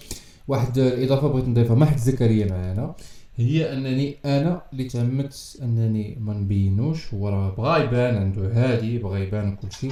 [0.48, 2.96] واحد الاضافه بغيت نضيفها ما حد زكريا معنا.
[3.36, 9.18] هي أنني أنا اللي تعمدت أنني ما نبينوش هو راه بغا يبان عنده هادي بغا
[9.18, 9.92] يبان وكل شيء.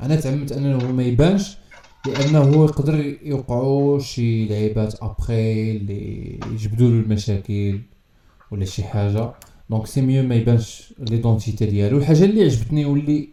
[0.00, 1.56] أنا تعمدت أنه هو ما يبانش
[2.06, 7.80] لأنه يقدر يوقعوا شي لعيبات ابخي اللي يجبدوا له المشاكل
[8.50, 9.32] ولا شي حاجة.
[9.70, 13.28] donc c'est mieux ما يبانش l'identité ديالو الحاجة اللي عجبتني واللي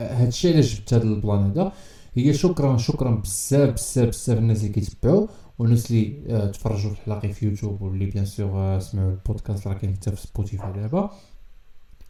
[0.00, 1.72] هادشي علاش جبت هذا البلان هذا
[2.14, 5.26] هي شكرا شكرا بزاف بزاف بزاف الناس اللي كيتبعوا
[5.58, 10.26] والناس اللي تفرجوا الحلقة في يوتيوب واللي bien sûr سمعوا البودكاست راه كاين حتى في
[10.26, 11.10] سبوتيفاي دابا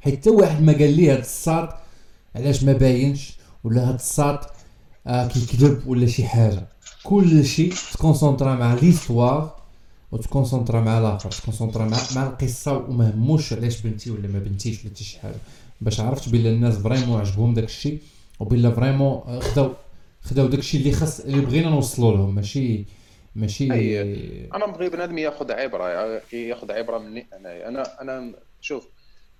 [0.00, 1.74] حيت واحد ما قال لي هاد الساط
[2.36, 4.50] علاش ما باينش ولا هاد الساط
[5.06, 6.68] آه كيكذب ولا شي حاجة
[7.04, 9.59] كل شيء ت concentra مع l'histoire
[10.12, 14.38] وت concentra مع الآخر ت concentra مع, مع القصة وما هموش علاش بنتي ولا ما
[14.38, 15.34] بنتيش ولا حتى شي حاجة
[15.80, 17.98] باش عرفت بلا الناس vraiment عجبهم داك الشيء
[18.40, 19.72] وبلا vraiment خداو
[20.22, 22.84] خداو داك الشيء اللي خاص اللي بغينا نوصلوا لهم ماشي
[23.36, 24.46] ماشي أي.
[24.54, 25.88] أنا نبغي بنادم ياخذ عبرة
[26.32, 28.88] ياخذ عبرة مني انايا أنا أنا شوف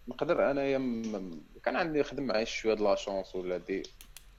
[0.09, 3.83] نقدر انايا م- كان عندي خدم معايا شوية د la chance ولا دي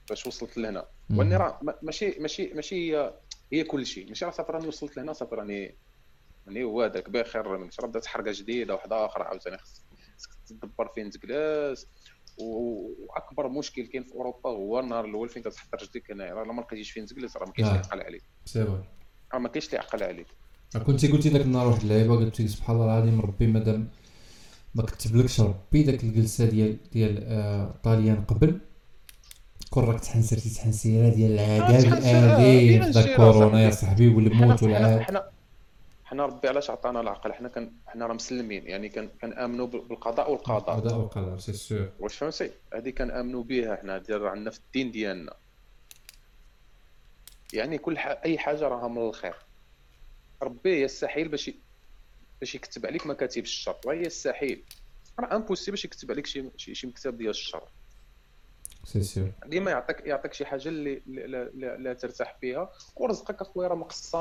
[0.08, 0.84] باش وصلت لهنا.
[1.10, 3.12] وأني راه ما- ماشي ماشي ماشي هي
[3.52, 5.74] هي كل شيء ماشي راه صافي راني وصلت لهنا صافي راني
[6.48, 11.10] راني هو هذاك بخير من راه بدات حرقه جديدة واحدة أخرى عاوتاني خصك تدبر فين
[11.10, 11.86] تجلس
[12.38, 16.90] وأكبر مشكل كاين في أوروبا هو النهار الأول فين كتحط رجليك هنايا راه ما لقيتيش
[16.90, 17.68] فين تجلس راه ما كاينش.
[17.70, 18.84] اللي يعقل عليك c'est vrai
[19.34, 20.26] راه ما كاينش اللي يعقل عليك
[20.86, 23.88] كنتي قلتي ذاك النهار واحد اللعيبة قلت لك سبحان الله العظيم ربي مادام
[24.74, 28.60] ما كتبلكش ربي داك الجلسة ديال ديال آه طاليان قبل
[29.70, 33.70] كون راك تحنسرتي تحنسيره ديال العذاب في داك نشير كورونا يا.
[33.70, 35.31] صاحبي والموت والعذاب
[36.12, 40.72] حنا ربي علاش عطانا العقل؟ حنا كان حنا راه مسلمين يعني كان كنأمنوا بالقضاء والقدر
[40.72, 44.90] هذا هو القدر c'est sûr واش فهمتي هذه كنأمنوا بها حنا ديال عندنا في الدين
[44.90, 45.34] ديالنا.
[47.52, 48.06] يعني كل ح...
[48.06, 49.34] أي حاجة راها من الخير.
[50.42, 51.60] ربي يستحيل باش ي-
[52.40, 53.76] باش يكتب عليك مكاتب الشر.
[53.86, 54.62] راه يستحيل
[55.20, 57.62] راه impossible باش يكتب عليك شي شي, شي مكتب ديال الشر.
[58.84, 62.72] c'est sûr ديما يعطيك يعطيك شي حاجة اللي لا, لا, لا ترتاح فيها.
[62.96, 64.18] ورزقك أخويا راه مقسم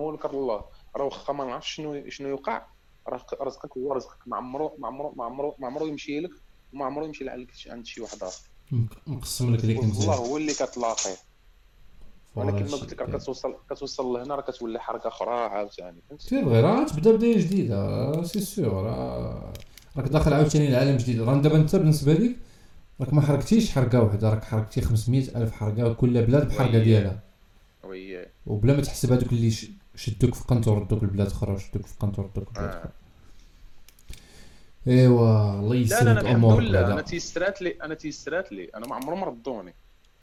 [0.00, 0.64] هو لك الله.
[0.96, 2.62] راه واخا ما نعرفش شنو شنو يوقع.
[3.08, 4.18] راه رزقك هو رزقك.
[4.26, 6.30] ما عمرو ما عمرو ما عمرو ما عمرو يمشي لك
[6.72, 8.48] وما عمرو يمشي لعند عند شي واحد اخر
[9.06, 11.16] مقسم لك ديك الله مزيان هو اللي كتلاقيه
[12.36, 16.44] ولكن ما قلت لك راه كتوصل كتوصل لهنا راه كتولي حركة أخرى عاوتاني فهمتي c'est
[16.44, 19.52] vrai راه تبدا بداية جديدة c'est sûr راه
[19.96, 21.20] راك داخل عاوتاني لعالم جديد.
[21.20, 22.36] راه دابا انت بالنسبة لك
[23.00, 26.78] راك ما حركتيش حركة واحدة راك حركتي 500 ألف حركة وكل بلاد بحركة.
[26.78, 27.20] ديالها.
[27.84, 28.26] oui.
[28.46, 29.52] وبلا ما تحسب هذوك اللي
[29.96, 32.78] شدوك في قنت وردوك لبلاد أخرى وشدوك في قنت وردوك لبلاد آه.
[32.78, 32.90] أخرى
[34.88, 37.00] إيوا الله لا يسلمك لا أنا الحمد امورك لله أنا بعدا.
[37.00, 38.64] تيسرات لي أنا تيسرات لي.
[38.74, 39.74] أنا ما عمرهم ردوني.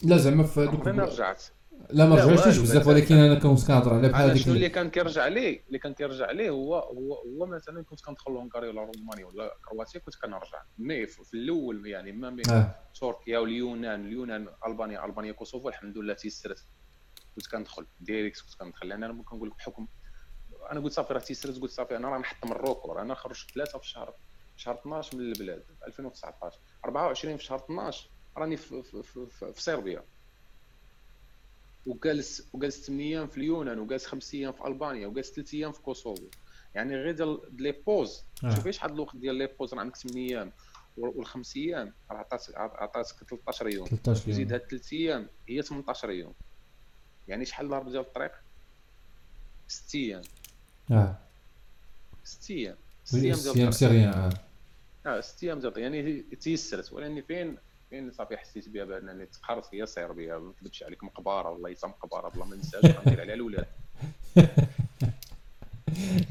[0.03, 1.43] لا زعما في هذوك ما رجعت.
[1.89, 4.69] لا ما لا، والو، بزاف ولكن أنا كنت كنهضر على بحال أنا هذيك شنو اللي-
[4.69, 8.82] كان كيرجع ليه اللي كان كيرجع ليه هو هو هو مثلا كنت كندخل لهنغاريا ولا
[8.97, 10.61] رومانيا ولا كرواتيا كنت كنرجع.
[10.78, 12.76] mais في في الأول يعني ما بين آه.
[13.01, 16.65] تركيا واليونان اليونان ألبانيا ألبانيا كوسوفو الحمد لله تيسرت
[17.36, 18.88] كنت كندخل direct كنت كندخل.
[18.88, 19.88] لأن أنا كنقول لك بحكم
[20.71, 23.79] أنا قلت صافي راه تيسرت قلت صافي أنا راه نحط مروكو راه أنا خرجت ثلاثة
[23.79, 24.13] في شهر
[24.57, 29.61] شهر 12 من البلاد 2019 24 في شهر 12 راني في في, في, في, في
[29.61, 30.03] صربيا
[31.86, 35.81] وجالس وجالس 8 أيام في اليونان وجالس 5 أيام في ألبانيا وجالس 3 أيام في
[35.81, 36.27] كوسوفو.
[36.75, 38.24] يعني غير ديال les pauses.
[38.43, 38.55] آه.
[38.55, 40.51] شوفي شحال الوقت ديال les pauses راه عندك 8 أيام.
[40.97, 43.86] والخمس أيام راه عطاتك عطاتك 13 يوم.
[43.86, 44.61] 13 زيد يوم.
[44.61, 46.34] هاد 3 أيام هي 18 يوم.
[47.28, 48.32] يعني شحال ضرب ديال الطريق؟
[49.67, 50.21] 6 أيام
[50.91, 51.17] آه.
[52.24, 54.15] 6 أيام 6 أيام ديال الطريق.
[54.15, 54.30] آه.
[55.05, 55.86] آه 6 أيام ديال الطريق.
[55.86, 57.57] يعني تيسرت ولكن فين
[57.89, 62.30] فين صافي حسيت بها بأنني تقهرت هي صربيا ما نكذبش عليك مقبرة والله حتى مقبرة
[62.30, 63.65] بلا ما ننساش غندير عليها الاولاد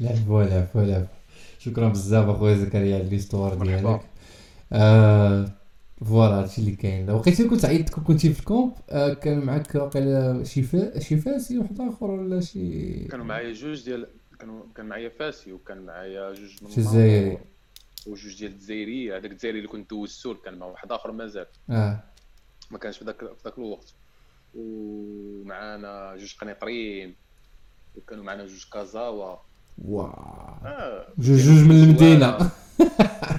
[0.01, 1.07] العفو العفو العفو
[1.59, 3.53] شكرا بزاف أخويا زكريا على l'histoire.
[3.63, 4.01] ديالك.
[4.73, 5.51] آه
[6.05, 10.43] voilà هادشي اللي كاين وقيتي كنت عيطت كنتي في ال camp آه كان معاك واقيلا
[10.43, 14.07] شي فا شي فاسي واحد اخر ولا شي كانوا معايا جوج ديال
[14.39, 17.37] كانوا كان معايا فاسي وكان معايا جوج من شي جزائري.
[18.07, 22.03] وجوج ديال الجزائريه هذاك الجزائري اللي كنت دوزتو كان مع واحد اخر مازال آه
[22.71, 23.93] ما كانش في ذاك في ذاك الوقت.
[24.55, 27.15] ومعانا جوج قنيطرين
[27.95, 29.35] وكانوا معنا جوج كازاوا.
[29.85, 31.07] واو آه.
[31.17, 32.51] جوج جوج من المدينة.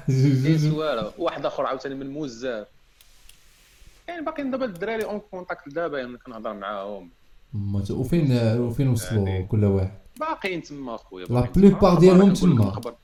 [0.71, 2.67] سواره واحد آخر عاوتاني من موزاف
[4.09, 7.11] يعني باقيين دابا الدراري en contact دابا يعني كنهضر معاهم.
[7.91, 12.95] وفين وفين وصلوا يعني- كل واحد؟ باقيين تما اخويا لا أنا ديالهم تما.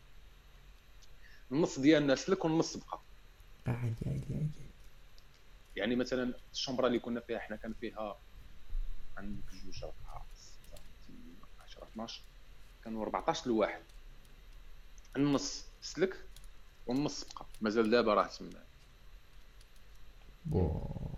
[1.52, 3.00] النص ديالنا سلك والنص بقى.
[3.66, 4.48] عادي عادي عادي.
[5.76, 8.16] يعني مثلا ال chambre اللي كنا فيها حنا كان فيها
[9.16, 11.36] عندك جوج ثمانية
[11.68, 12.20] 10 12
[12.84, 13.80] كانوا 14 لواحد.
[15.16, 16.16] النص سلك.
[16.88, 17.10] بقى
[17.60, 18.48] مازال دابا راه تما.
[20.50, 21.10] واو.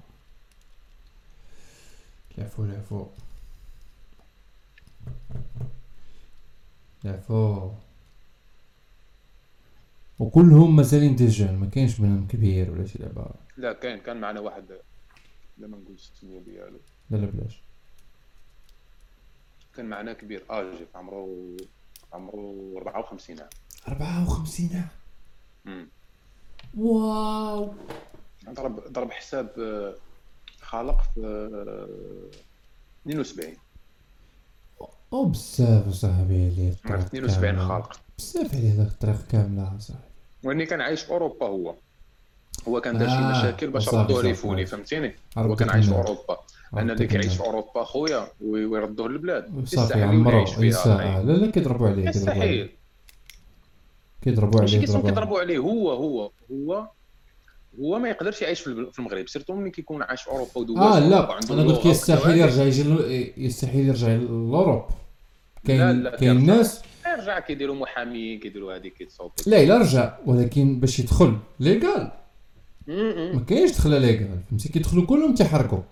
[2.38, 3.06] العفو العفو
[7.04, 7.70] العفو
[10.18, 14.40] وكلهم مازالين دي جون ما كاينش منهم كبير ولا شي لعبه لا كاين كان معنا
[14.40, 14.64] واحد.
[15.58, 16.80] لا ما نقولش التسميه ديالو.
[17.10, 17.60] لا لا بلاش.
[19.76, 20.44] كان معنا كبير.
[20.50, 21.56] أجي عمرو
[22.12, 23.48] عمرو 54 عام.
[23.88, 24.88] 54 عام.
[26.78, 27.72] واو.
[28.50, 29.94] ضرب ضرب حساب آه،
[30.60, 31.20] خالق في
[33.06, 33.54] آه، 72
[35.12, 37.68] أو بزاف صاحبي عليه في الطريق 72 كاملة.
[37.68, 38.00] خالق.
[38.18, 40.02] بزاف عليه ذاك الطريق كاملة صاحبي
[40.44, 41.74] وإني كان عايش في أوروبا هو.
[42.68, 44.22] هو كان دار شي آه، مشاكل باش ردوه.
[44.22, 45.92] ليفوني فهمتيني؟ هو كان عايش في.
[45.94, 46.38] أوروبا.
[46.76, 47.40] أنا اللي كيعيش في.
[47.40, 49.64] أوروبا خويا وي- ويردوه للبلاد.
[49.68, 52.81] صافي عمرو لا لا كيضربوا عليه كيضربوا عليه.
[54.22, 55.58] كيضربوا ماشي عليه كيسون يضربوا كيضربوا عليه.
[55.58, 56.88] هو هو هو
[57.80, 61.38] هو ما يقدرش يعيش في المغرب surtout ملي كيكون عايش في أوروبا ودواز آه لا
[61.50, 62.38] أنا قلت يستحيل.
[62.38, 64.82] يرجع يجي يستحيل يرجع l'Europe
[65.64, 66.46] لا، كاين كاين.
[66.46, 72.10] ناس يرجع كيديروا محامي كيديروا هذيك كيتصوتوا لا الا رجع ولكن باش يدخل légal.
[72.86, 75.82] ما كاينش دخله légal فهمتي؟ كيدخلوا كلهم تيحرقوا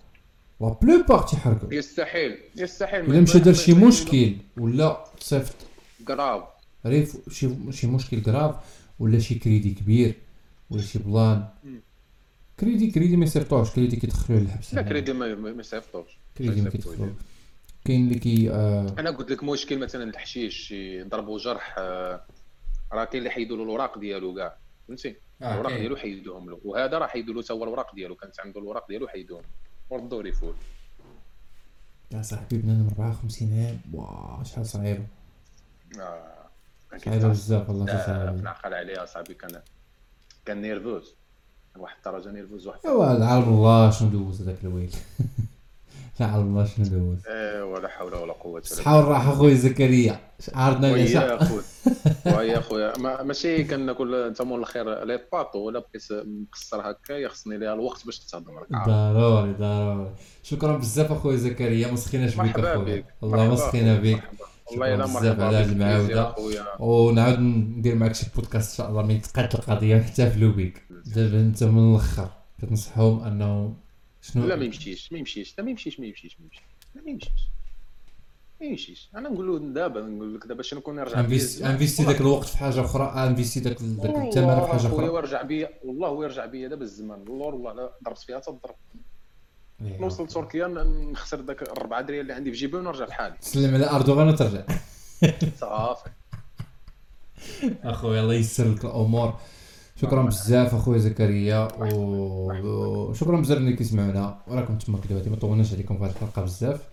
[0.61, 3.01] la plupart تيحرقوا يستحيل يستحيل.
[3.05, 5.55] إلا مشى دار شي مشكل ولا صيفط
[6.09, 8.57] grave شي شي مشكل grave
[8.99, 10.15] ولا شي كريدي كبير
[10.71, 11.49] ولا شي plan.
[12.61, 14.75] crédit crédit ما يصيفطوش كريدي كيدخلوه للحبس.
[14.75, 16.19] لا كريدي ما يصيفطوش.
[16.39, 17.11] كريدي ما كيدخلوش
[17.85, 22.21] كاين اللي كي آه أنا قلت لك مشكل مثلا الحشيش شي ضربوا جرح آه،
[22.93, 24.57] راه كاين اللي حيدوا له الاوراق ديالو كاع.
[24.89, 25.81] فهمتي؟ آه، الاوراق كاين.
[25.81, 26.61] ديالو حيدوهم له.
[26.65, 28.15] وهذا راه حيدوا له هو الاوراق ديالو.
[28.15, 29.43] كانت عنده الاوراق ديالو حيدوهم.
[29.91, 30.55] وردوا لي فول
[32.13, 33.81] يا صاحبي بنادم 54 عام.
[33.93, 35.07] واه شحال صعيبه
[36.01, 36.40] آه،
[36.99, 37.29] صعيبه.
[37.29, 39.35] بزاف والله صعيبه نعقل عليها صاحبي.
[39.35, 39.61] كان
[40.45, 41.15] كان nerveux.
[41.77, 44.91] واحد الدرجه nerveux واحد ايوا عالم الله شنو دوز هذاك الويل.
[46.21, 47.19] لا عالم الله شنو دوز.
[47.29, 50.21] آه، ولا حول ولا قوة إلا صحة والراحة خويا زكريا.
[50.55, 51.63] عارضنا ويا العشاء خويا
[52.39, 57.59] ويا خويا ما- ماشي كناكل انت مول الخير لي باطو ولا بقيت مقصر هكا خصني
[57.59, 58.89] ليها الوقت باش تهضر معك عارف.
[58.89, 60.11] ضروري ضروري.
[60.43, 62.97] شكرا بزاف اخويا زكريا ما سخيناش بك أخويا.
[62.97, 63.05] بك.
[63.23, 64.23] والله ما سخينا بك.
[64.71, 66.35] والله الا مرحبا على بك،.
[66.81, 71.65] ونعاود ندير معك شي بودكاست إن شاء الله من تقاد القضية ونحتفلوا بك دابا أنت
[71.65, 72.31] من الأخر
[72.63, 73.75] كتنصحهم أنه
[74.23, 76.63] شنو؟ لا ما يمشيش ما يمشيش لا ما يمشيش ما يمشيش ما يمشيش
[76.95, 77.31] ما يمشيش
[78.61, 79.09] ما يمشيش.
[79.15, 82.81] أنا نقول له دابا نقول لك دابا شنو نكون نرجع investi داك الوقت في حاجة
[82.81, 85.09] أخرى investi داك والله الثمن في حاجة أخرى.
[85.09, 87.19] ويرجع بيا والله ويرجع بيا دابا الزمان.
[87.29, 88.75] والله والله ضربت فيها تضرب.
[89.83, 90.67] نوصل تركيا
[91.13, 93.37] نخسر داك الربعه دريال اللي عندي في جيبي ونرجع لحالي.
[93.41, 94.63] تسلم على أردوغان وترجع.
[95.57, 96.11] صافي.
[97.85, 99.35] أخويا الله ييسر لك الأمور.
[99.97, 104.39] شكرا بزاف أخويا زكريا وشكرا بزاف اللي كيسمعونا.
[104.47, 106.89] وراكم تما دلوقتي ما طولناش عليكم في هذه الحلقة بزاف.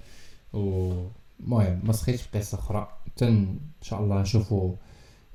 [0.53, 2.87] ومهم ما سخيتش في قصه أخرى.
[3.15, 4.75] تن إن شاء الله نشوفوا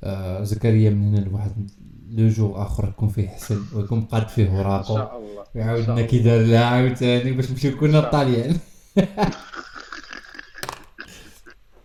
[0.05, 1.71] آه زكريا من هنا لواحد
[2.17, 5.45] لو جور آخر يكون فيه حسن ويكون قاد فيه إن وراقو شاء الله.
[5.55, 6.07] ويعاود إن شاء لنا الله.
[6.11, 7.97] كي دار لها عاوتاني باش نمشيو كلنا.
[7.99, 8.57] للطاليان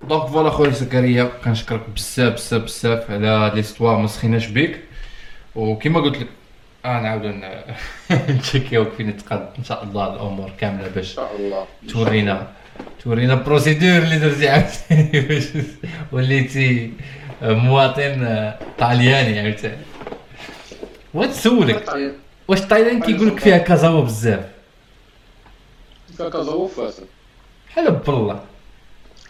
[0.09, 4.80] donc voilà خويا زكريا كنشكرك بزاف بزاف بزاف على هاد l'histoire ما سخيناش بك
[5.55, 6.28] وكما قلت لك
[6.86, 7.61] نعاودو ن-
[8.11, 12.47] نتشيكيوك فين تقاد ان شاء الله الأمور كامله ان باش شاء الله تورينا
[13.03, 15.43] تورينا procédure اللي درتي عاوتاني باش
[16.11, 16.91] وليتي
[17.41, 19.78] مواطن طالياني عاوتاني
[21.14, 22.14] وتسولك طيب
[22.47, 24.51] واش الطاليان كيقول لك فيها كازاوا بزاف.
[26.18, 27.07] كازاوا فاسا.
[27.70, 28.43] بحال بالله.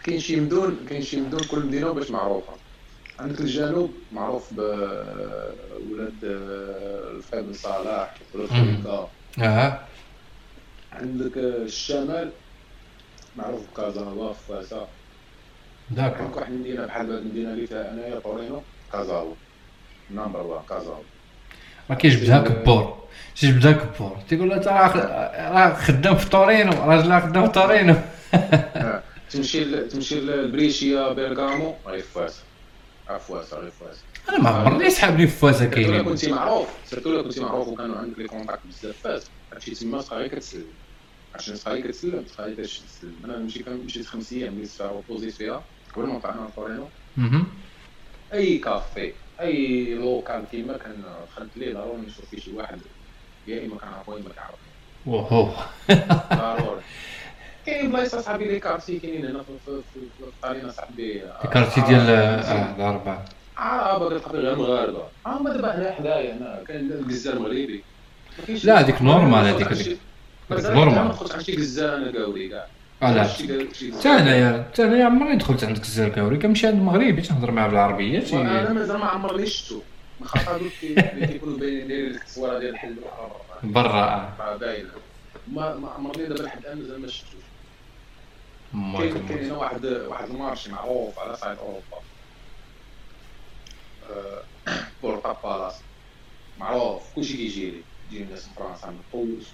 [0.04, 2.52] كاين شي مدن كاين شي مدن كل مدينة باش معروفة.
[3.18, 8.14] عندك الجنوب معروف بولاد الفقيه بن صالح
[9.42, 9.80] آه
[10.92, 12.30] عندك الشمال
[13.36, 14.88] معروف بكازاوا فاسا
[15.90, 16.18] d'accord.
[16.22, 18.62] عندك واحد المدينة بحال هاد المدينة اللي فيها أنايا طورينو
[18.92, 19.34] كازاوا
[20.10, 21.02] number 1 كازاوا
[21.90, 22.98] ما كيجبدها كبور
[23.36, 27.94] تيجبدها كبور تيقول له انت راه خدام في تورينو راجل راه خدام في تورينو
[28.34, 29.02] آه.
[29.30, 32.42] تمشي تمشي لبريشيا بيرغامو غير فاسا
[33.08, 36.04] غير فاسا أنا ما عمرني سحابني في فاسا surtout الا كاينين.
[36.04, 40.28] كنتي معروف surtout الا كنتي معروف وكانوا عندك les contacts بزاف فاس هادشي تما غير
[40.28, 40.64] كتسلم.
[41.34, 45.34] عشان غير كتسلم تبقى غير تسلم أنا مشي كان مشيت خمس أيام اللي فيها وبوزيت
[45.34, 45.62] فيها
[45.96, 47.46] قبل ما طلعنا لطورينو مهم.
[48.32, 49.12] أي كافي.
[49.40, 52.78] اي local كيما كان دخلت ليه ضروري نشوف فيه شي واحد
[53.46, 54.56] يا اما كنعرفو يا اما كنعرفو
[55.06, 55.50] وهو
[56.58, 56.80] ضروري
[57.66, 61.80] كاين بلايص اصحابي les quartiers كاينين هنا في في في في الطاليان اصاحبي ال quartier
[61.80, 63.24] ديال آه الاربعه
[63.58, 67.84] آه باغي تلقى غير مغاربه آه هما دابا هنا حدايا هنا كاين الجزار مغربي
[68.64, 69.98] لا، هذيك normal، هذيك- هذيك-
[70.50, 71.04] normal.
[71.04, 72.66] ما تدخلش عند شي جزار كاوري كاع
[73.02, 73.24] آه لا.
[73.98, 78.36] حتى انايا حتى انايا عمرني دخلت عندك الزركاوري كنمشي عند المغربي تنهضر معاه بالعربيه تي-
[78.36, 79.80] وأنا مازال ما عمرني شفتو
[80.24, 82.96] خاطر اللي كيكونوا باينين دايرين التصويره ديال الحل
[83.62, 84.04] برا
[84.40, 84.56] آه.
[84.56, 84.88] باينه
[85.52, 87.40] ما ما عمرني دابا لحد الان مازال ما شفتوش
[88.98, 91.98] كاين كاين هنا واحد واحد ال marché معروف على صعيد اوروبا
[95.02, 95.74] بورتا بالاس
[96.60, 97.72] معروف كلشي كيجي
[98.10, 98.94] تجي الناس من فرنسا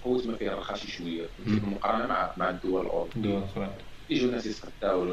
[0.04, 1.26] قوت ما فيها رخا شي شوية.
[1.46, 3.46] بالمقارنه مع مع الدول الأوروبية.
[4.10, 5.08] يجوا الناس يتغداو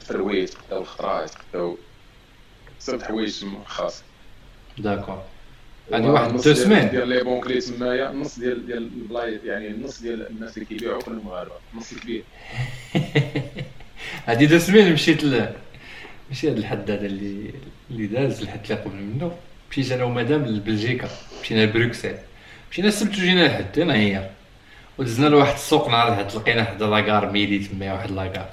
[0.00, 1.78] الفرويت يتغداو الخضراء يتغداو
[2.80, 4.02] بزاف حوايج خاص.
[4.78, 5.22] داكور.
[5.92, 10.00] هذه واحد دو سمان ديال لي بون كلي تمايا النص ديال ديال البلايص يعني النص
[10.02, 12.24] ديال الناس اللي كيبيعوا كلهم مغاربه النص الكبير
[14.28, 15.52] هذه دو سمان مشيت ل
[16.28, 17.54] ماشي هذا الحد هذا اللي
[17.90, 19.36] اللي داز الحد اللي قبل منه.
[19.70, 21.08] مشيت أنا ومدام لبلجيكا
[21.42, 22.14] مشينا لبروكسل
[22.70, 24.30] مشينا السبت وجينا لحد نهير
[24.98, 28.50] ودزنا لواحد السوق نهار الحد لقينا حدا la gare Midi تما واحد la gare.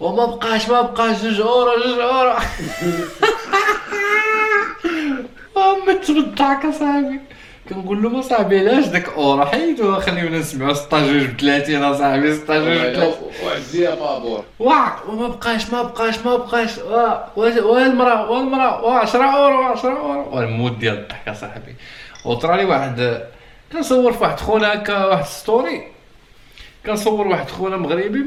[0.00, 2.38] وما بقاش ما بقاش جوج أورو جوج أورو.
[5.88, 7.20] مت بالضحك أصاحبي.
[7.70, 12.94] كنقول له صاحبي علاش داك اورا حيدو خليونا نسمعوا 16 ب 30 اصاحبي 16 ب
[12.94, 13.12] 30
[13.44, 14.44] واحد زيا بابور.
[14.58, 16.78] واه وما بقاش ما بقاش ما بقاش.
[17.36, 20.36] والمراه والمراه واه 10 أورو 10 أورو.
[20.36, 21.74] وال mode ديال الضحك اصاحبي
[22.24, 23.22] وطرا لي واحد
[23.72, 25.82] كنصور في واحد خونا هكا واحد story.
[26.86, 28.24] كنصور واحد خونا مغربي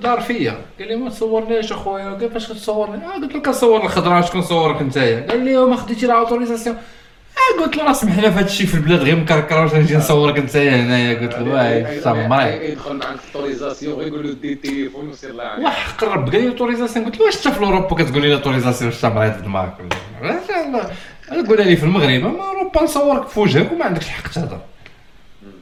[0.00, 0.56] دار فيا.
[0.78, 4.82] قال لي ما تصورنيش أخويا قال فاش كتصورني؟ آه قلت له كنصور الخضرة اش كنصورك
[4.82, 6.80] نتايا؟ قال لي ما خديتي l'autorisation آه
[7.60, 10.38] قلت له راه سمح لنا في هذا الشيء في البلاد غير مكركر واش نجي نصورك
[10.38, 15.32] نتايا هنايا قلت له واه سامراي يدخل معك autorisation غير يقول له دي التليفون وسير
[15.32, 18.92] لها واه قرب قال لي autorisation قلت له واش انت في أوروبا كتقول لي autorisation
[18.92, 19.74] سامراي في دماغك
[21.48, 24.60] قول لي في المغرب ما أوروبا نصورك في وجهك وما عندكش الحق تهضر.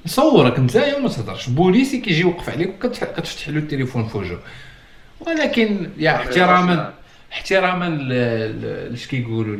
[0.07, 1.49] نصورك نتايا وما تهضرش.
[1.49, 4.39] بوليسي كيجي يوقف عليك وكتفتح له التليفون في وجهه.
[5.21, 6.93] ولكن يا احتراما
[7.33, 9.57] احتراما لاش كيقولوا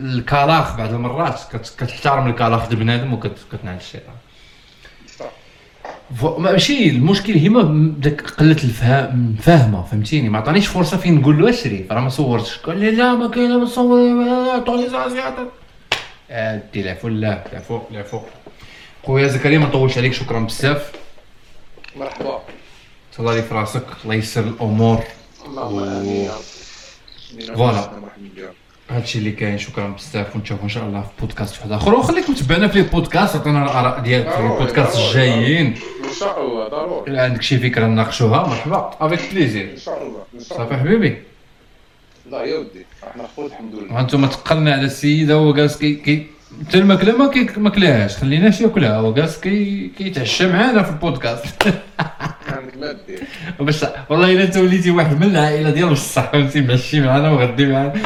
[0.00, 4.14] الكلاخ بعض المرات كتحترم الكلاخ ديال بنادم وكتنعل الشيطان.
[6.38, 7.48] ماشي المشكل هي
[7.98, 12.58] داك قلة الفهم فاهمه فهمتيني؟ ما عطانيش فرصة فين نقول له اشري راه ما صورتش.
[12.58, 15.48] قال لي لا ما كاين ما تصور l'autorisation
[16.30, 18.20] التليفون لا العفو العفو
[19.06, 20.92] خويا زكريا ما نطولش عليك شكرا بزاف.
[21.96, 22.42] مرحبا.
[23.16, 25.04] تهلا لي في راسك الله يسر الأمور.
[25.46, 26.30] اللهم آمين
[27.56, 27.90] voilà
[28.90, 31.94] هادشي اللي كاين شكرا بزاف ونشوفوا إن شاء الله في بودكاست واحد آخر.
[31.94, 35.66] وخليك متبعنا في البودكاست عطينا الآراء ديالك في البودكاست الجايين.
[36.04, 37.10] إن شاء الله ضروري.
[37.10, 38.90] الا عندك شي فكرة نناقشوها مرحبا.
[39.00, 41.22] avec plaisir إن شاء الله صافي حبيبي.
[42.30, 43.94] لا يا ودي إحنا خوت الحمد لله.
[43.94, 46.26] وأنتم تقلنا على السيد هو جالس كي كي
[46.62, 51.68] حتى الماكلة ما كياكلهاش خليناش ياكلها هو جالس كي كيتعشى معانا في البودكاست.
[53.60, 57.92] بس والله إلا أنت وليتي واحد من العائلة ديال بصح فهمتي معشي معانا وغدي معانا.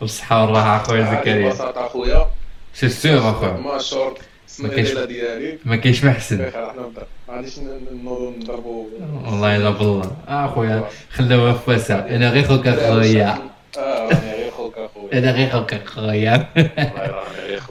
[0.00, 1.48] بالصحة والراحة أخويا زكريا.
[1.48, 2.26] ببساطة أخويا.
[2.74, 3.52] سي سيغ أخويا.
[3.52, 5.58] ما شورت السنة ديالي.
[5.64, 6.92] ما كاينش ما احسن ما
[7.30, 7.58] غاديش
[8.04, 8.86] نوضو نضربو.
[9.24, 10.10] والله إلا بالله.
[10.28, 13.38] آه أخويا خلاوها فاسع أنا غير خوك أخويا.
[13.78, 16.46] راني غير خوك اخويا أنا غير خوك اخويا.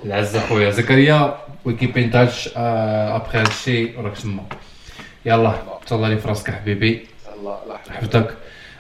[0.05, 0.70] العز اخويا.
[0.72, 4.43] زكريا وي كيب ان تاتش ابخي هذا الشيء راك تما.
[5.26, 5.53] يلا
[5.88, 7.08] تهلا لي في راسك حبيبي.
[7.39, 8.34] الله يحفظك حفظك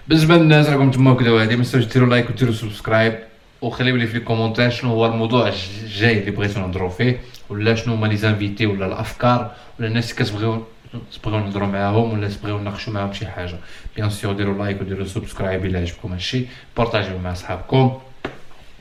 [0.07, 3.19] بالنسبة للناس راكم تما وكذا هادي ما تنساوش ديروا لايك وديروا سبسكرايب.
[3.61, 5.47] وخليو لي في les commentaires شنو هو الموضوع
[5.83, 7.19] الجاي اللي بغيتو نهضروا فيه.
[7.49, 10.65] ولا شنو هما les invités ولا الأفكار ولا الناس اللي كتبغيو
[11.13, 13.57] تبغيو نهضروا معاهم ولا تبغيو نناقشوا معاهم شي حاجة
[13.95, 16.45] bien sûr ديروا like وديروا subscribe إلى عجبكم هادشي
[16.77, 17.99] بارطاجيو مع صحابكم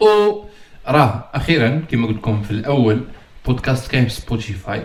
[0.01, 0.07] و
[0.89, 3.01] راه أخيرا كما قلت لكم في الأول
[3.47, 4.83] بودكاست كاين في سبوتيفاي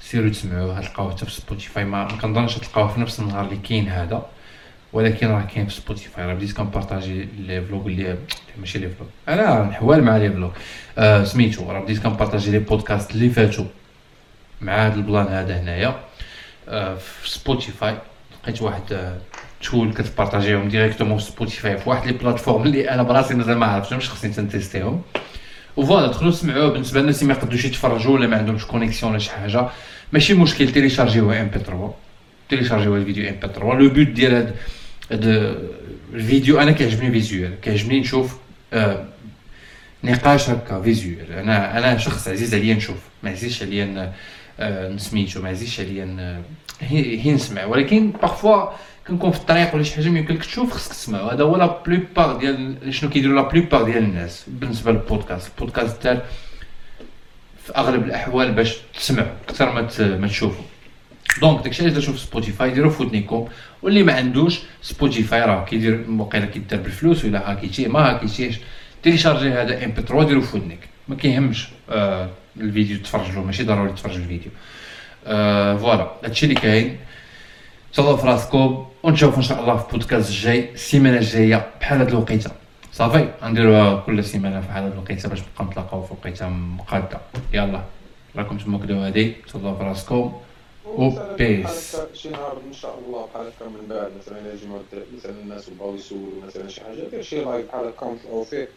[0.00, 4.26] سيروا تسمعوه تلقاوه حتى في سبوتيفاي ما كنظنش تلقاوه في نفس النهار اللي كاين هذا
[4.92, 8.18] ولكن راه كاين في سبوتيفاي راه بديت كنبارطاجي les vlogs اللي
[8.58, 10.50] ماشي les vlogs أنا نحوال مع les vlogs
[10.98, 13.64] آه سميتو راه بديت كنبارطاجي les podcasts اللي فاتوا
[14.60, 16.05] مع هذا ال plan هذا هنايا
[16.96, 17.96] في سبوتيفاي
[18.42, 19.16] لقيت واحد آه
[19.62, 24.10] tool كتبارطاجيهم directement في سبوتيفاي في واحد les plateformes اللي أنا براسي مازال ما عرفتهمش
[24.10, 25.02] خصني تنتيستيهم
[25.76, 29.20] و voilà دخلوا سمعوه بالنسبة للناس اللي ما يقدروش يتفرجوا ولا ما عندهمش connexion ولا
[29.20, 29.68] شي حاجة.
[30.12, 31.94] ماشي مشكل تيليشارجيوه MP3
[32.48, 34.54] تيليشارجيوه الفيديو MP3 le but ديال هاد
[36.14, 38.36] الفيديو أنا كيعجبني visuel كيعجبني نشوف
[38.72, 39.04] آه
[40.04, 42.96] نقاش هكا visuel أنا أنا شخص عزيز عليا نشوف.
[43.22, 44.12] ما عزيزش عليا
[44.60, 46.42] آه نسميتو ما عزيزش عليا
[46.80, 47.64] هي نسمع.
[47.64, 48.70] ولكن parfois
[49.08, 51.32] كنكون في الطريق ولا شي حاجة ما يمكنلك تشوف خصك تسمع.
[51.32, 56.22] هذا هو la plupart ديال شنو كيديروا la plupart ديال الناس بالنسبة للبودكاست البودكاست دار
[57.66, 60.64] في أغلب الأحوال باش تسمعوا أكثر ما ما تشوفوا
[61.40, 63.48] donc داكشي علاش تشوف سبوتيفاي ديروا في ودنيكم.
[63.82, 68.58] واللي ما عندوش سبوتيفاي راه كيدير وقيلا كيدار بالفلوس ولا هاكيتيه ما هاكيتيش
[69.02, 70.78] تيليشارجي هذا MP3 ديروا في ودنك
[71.08, 72.30] ما كيهمش آه
[72.60, 74.52] الفيديو تفرج له ماشي ضروري تفرج الفيديو.
[75.26, 76.98] آه voilà هادشي اللي كاين.
[77.94, 82.50] تهلاو في راسكم ونشوفوا إن شاء الله في البودكاست الجاي السيمانة الجاية بحال هاد الوقيتة.
[82.92, 87.20] صافي غنديروها كل سيمانة في هاد الوقيتة باش نبقاو نتلاقاو في وقيتة مقادة.
[87.52, 87.82] يلا
[88.36, 89.34] راكم تما كدو هادي.
[89.52, 90.32] تهلاو في راسكم.
[90.86, 94.80] و puis شي نهار إن شاء الله بحال هكا من بعد مثلا الا جمعوا
[95.16, 98.68] مثلا الناس بغاو يسولوا مثلا شي حاجة دير شي live بحال هكا نطلعوا فيه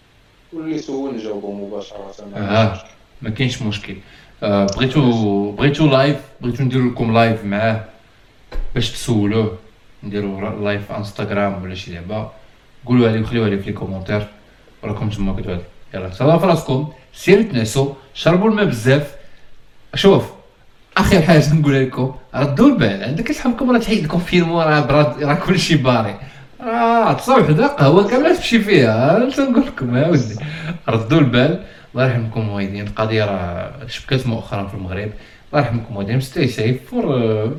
[0.53, 2.13] واللي يسول نجاوبوا مباشرة.
[2.35, 2.81] آه
[3.21, 3.95] ما كاينش مشكل.
[4.43, 7.83] آه بغيتو بغيتو live بغيتو نديرو لكم live معاه
[8.75, 9.57] باش تسولوه.
[10.03, 12.29] نديرو live انستغرام ولا شي لعبه
[12.85, 14.27] قولوا لي وخليوها لي في les commentaires
[14.83, 15.59] وراكم تما كتبان
[15.93, 19.15] يلا تهلاو في راسكم سيروا شربوا الماء بزاف.
[19.95, 20.23] شوف
[20.97, 25.33] اخر حاجة نقولها لكم ردوا البال عندك شحالكم راه تحيد ال confinement راه براد راه
[25.33, 26.15] كلشي باري
[26.61, 29.17] راه تصاوب حدا قهوه كامله تمشي فيها.
[29.17, 30.35] أنا تنقول لكم يا ودي
[30.89, 31.63] ردوا البال
[31.93, 35.11] الله يرحمكم الوالدين القضية راه شبكات مؤخرا في المغرب.
[35.53, 37.51] الله يرحمكم الوالدين stay safe for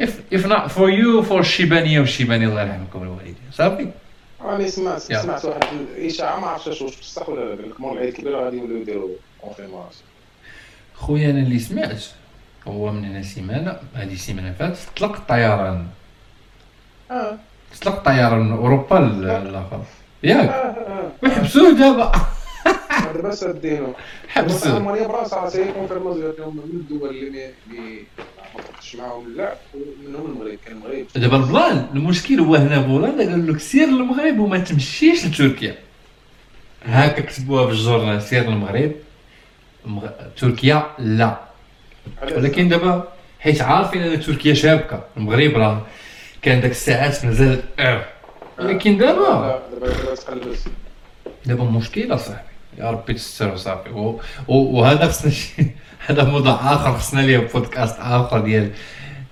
[0.00, 3.88] if if not for you for شيبانيه وشيباني الله يرحمكم الوالدين صافي؟
[4.40, 5.00] راني سمعت.
[5.00, 5.62] سمعت واحد
[5.96, 9.08] الإشاعة ما عرفتش واش بصح ولا لك مور العيد الكبير غادي يوليو يديروا
[9.40, 10.06] confinement
[10.94, 12.04] خويا أنا اللي سمعت.
[12.66, 13.76] هو من هنا سيمانة.
[13.94, 14.78] هذه السيمانه فاتت.
[14.96, 15.86] طلق الطيران
[17.10, 17.36] آه.
[17.82, 19.82] طلق الطيران من اوروبا للاخر
[20.22, 20.48] ياك.
[20.48, 22.12] آه وحبسوه دابا.
[23.14, 23.94] دابا سادينو
[24.28, 24.76] حبسوه.
[24.76, 30.58] المانيا براسها من الدول اللي ما معاهم اللعب ومنهم المغرب.
[30.66, 31.06] كان المغرب.
[31.16, 35.74] دابا البلان المشكل هو هنا بولندا قال لك سير للمغرب وما تمشيش لتركيا.
[36.84, 38.92] هاكا كتبوها في الجورنال سير للمغرب
[39.86, 40.06] المغ...
[40.36, 41.40] تركيا لا.
[42.22, 43.08] ولكن دابا
[43.40, 45.04] حيت عارفين أن تركيا شابكة.
[45.16, 45.86] المغرب راه
[46.42, 48.04] كان داك الساعات مازال أه.
[48.58, 50.54] ولكن دابا دابا
[51.46, 52.55] دابا مشكل أصاحبي.
[52.78, 55.66] يا ربي تستر وصافي و- و- وهذا خصنا شي
[56.06, 58.70] هذا موضوع اخر خصنا ليه بودكاست اخر ديال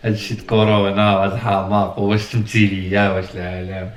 [0.04, 3.90] هادشي كورونا هاد الحماق واش تمثيليه واش العالم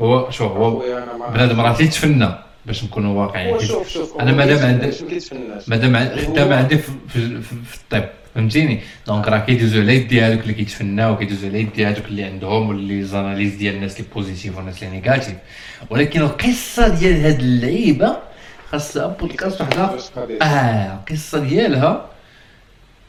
[0.00, 2.28] هو شوف هو أنا بنادم راه تيتفنى
[2.66, 4.86] باش نكونوا واقعيين شوف شوف هو مادام ما عندي-
[5.68, 6.90] مادام خدام عندي في,
[7.42, 12.04] في الطب فهمتيني donc راه كيدوزو على يدي هذوك اللي كيتفناو كيدوزو على يدي هذوك
[12.06, 15.34] اللي عندهم و les analyses ديال الناس اللي positif والناس اللي négatif
[15.90, 18.16] ولكن القصة ديال هاد اللعيبه
[18.74, 19.98] خاصها بودكاست وحده.
[20.42, 22.10] آه القصة ديالها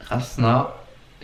[0.02, 0.72] خاصنا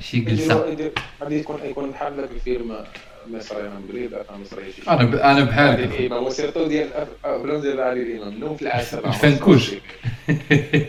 [0.00, 0.76] شي جلسة.
[1.22, 2.84] غادي يكون يكون بحال ذاك الفيلم
[3.26, 5.14] مصري أنا مغرم افلام مصريه شي أنا ب...
[5.14, 6.00] أنا بحالك.
[6.00, 6.88] الامام و surtout ديال
[7.24, 8.98] افلام ديال عادل الامام نوم في العسل.
[9.06, 9.70] الفنكوش.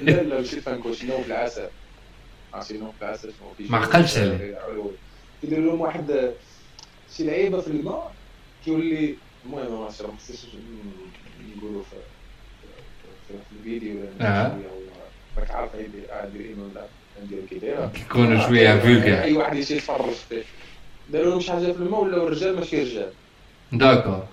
[0.01, 1.68] لا لا ماشي الفنكوش نوم في العسل.
[2.54, 4.58] عرفتي نوم في العسل ما عقلتش عليه.
[5.43, 6.32] يدير لهم واحد
[7.18, 8.12] شي لعيبة في الماء
[8.66, 10.45] كيولي المهم ما خصنيش
[11.58, 11.84] نقولوا
[13.34, 14.54] في في- في الفيديو ولا ولا-
[15.38, 15.72] راك عارف
[17.94, 20.44] كيكونوا شوية vulgaire اي واحد يجي يتفرج فيه
[21.10, 23.10] داروا لهم شي حاجة في الماء ولاو رجال ماشي رجال
[23.72, 24.24] d'accord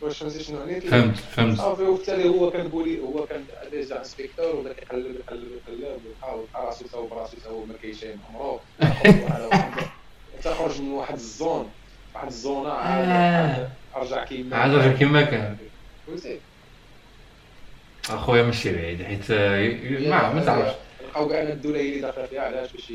[0.00, 4.56] واش فهمتي شنو يعني فهمت فهمت صافي وبالتالي هو كان بولي هو كان déjà inspecteur
[4.56, 8.60] وبدا كيقلب يقلب يقلب ويحاول يلقى راسو تا هو براسو تا هو ما كاينشين عمرو
[10.44, 11.68] تخرج من واحد الزون
[12.14, 13.68] واحد الزونه عاد آه.
[13.96, 15.56] ارجع كيما عاد رجع كيما كان.
[16.06, 16.38] فهمتي
[18.10, 19.68] أخويا ماشي بعيد حيت آه،
[20.08, 20.72] ما ما تعرفش
[21.10, 22.92] لقاو كاع الدولة هي اللي داخله فيها علاش باش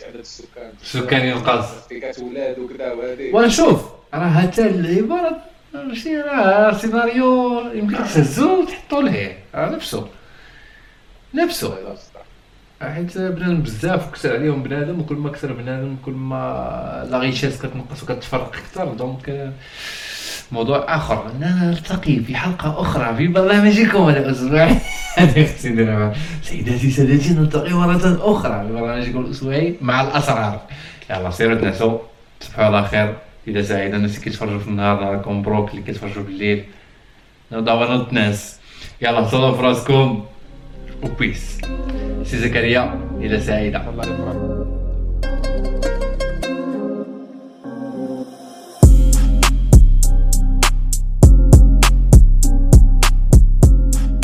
[0.00, 0.72] تعداد السكان.
[0.82, 1.66] السكان ينقص.
[1.90, 3.34] كتولاد وكذا وهذه.
[3.34, 3.84] ونشوف.
[4.14, 5.36] راه حتى اللعيبه راه
[5.74, 10.06] ماشي راه سيناريو يمكن تهزو وتحطو ليه راه نفسو.
[11.34, 11.72] نفسو.
[12.82, 18.02] حيت بنادم بزاف وكثر عليهم بنادم وكل ما كثر بنادم كل ما لا غيشاس كتنقص
[18.02, 18.84] وكتفرق أكثر.
[18.94, 19.52] دونك آه،
[20.52, 21.30] موضوع آخر.
[21.40, 24.76] نلتقي في حلقة أخرى في برنامجكم الأسبوعي.
[26.42, 30.60] سيداتي سادتي نلتقي مرة أخرى في برنامجكم الأسبوعي مع الأسرار.
[31.10, 31.98] يلا سيروا تنعسوا
[32.40, 33.14] تصبحوا على خير.
[33.46, 36.64] ليله سعيدة الناس اللي كيتفرجوا في النهار راكم مبروك اللي كيتفرجوا بالليل.
[37.52, 38.58] نوضعوا نوض الناس.
[39.02, 40.24] يلا صلوا في راسكم
[41.02, 41.58] وبيس
[42.24, 43.88] سي زكريا ليله سعيدة.
[43.90, 44.69] الله يفرح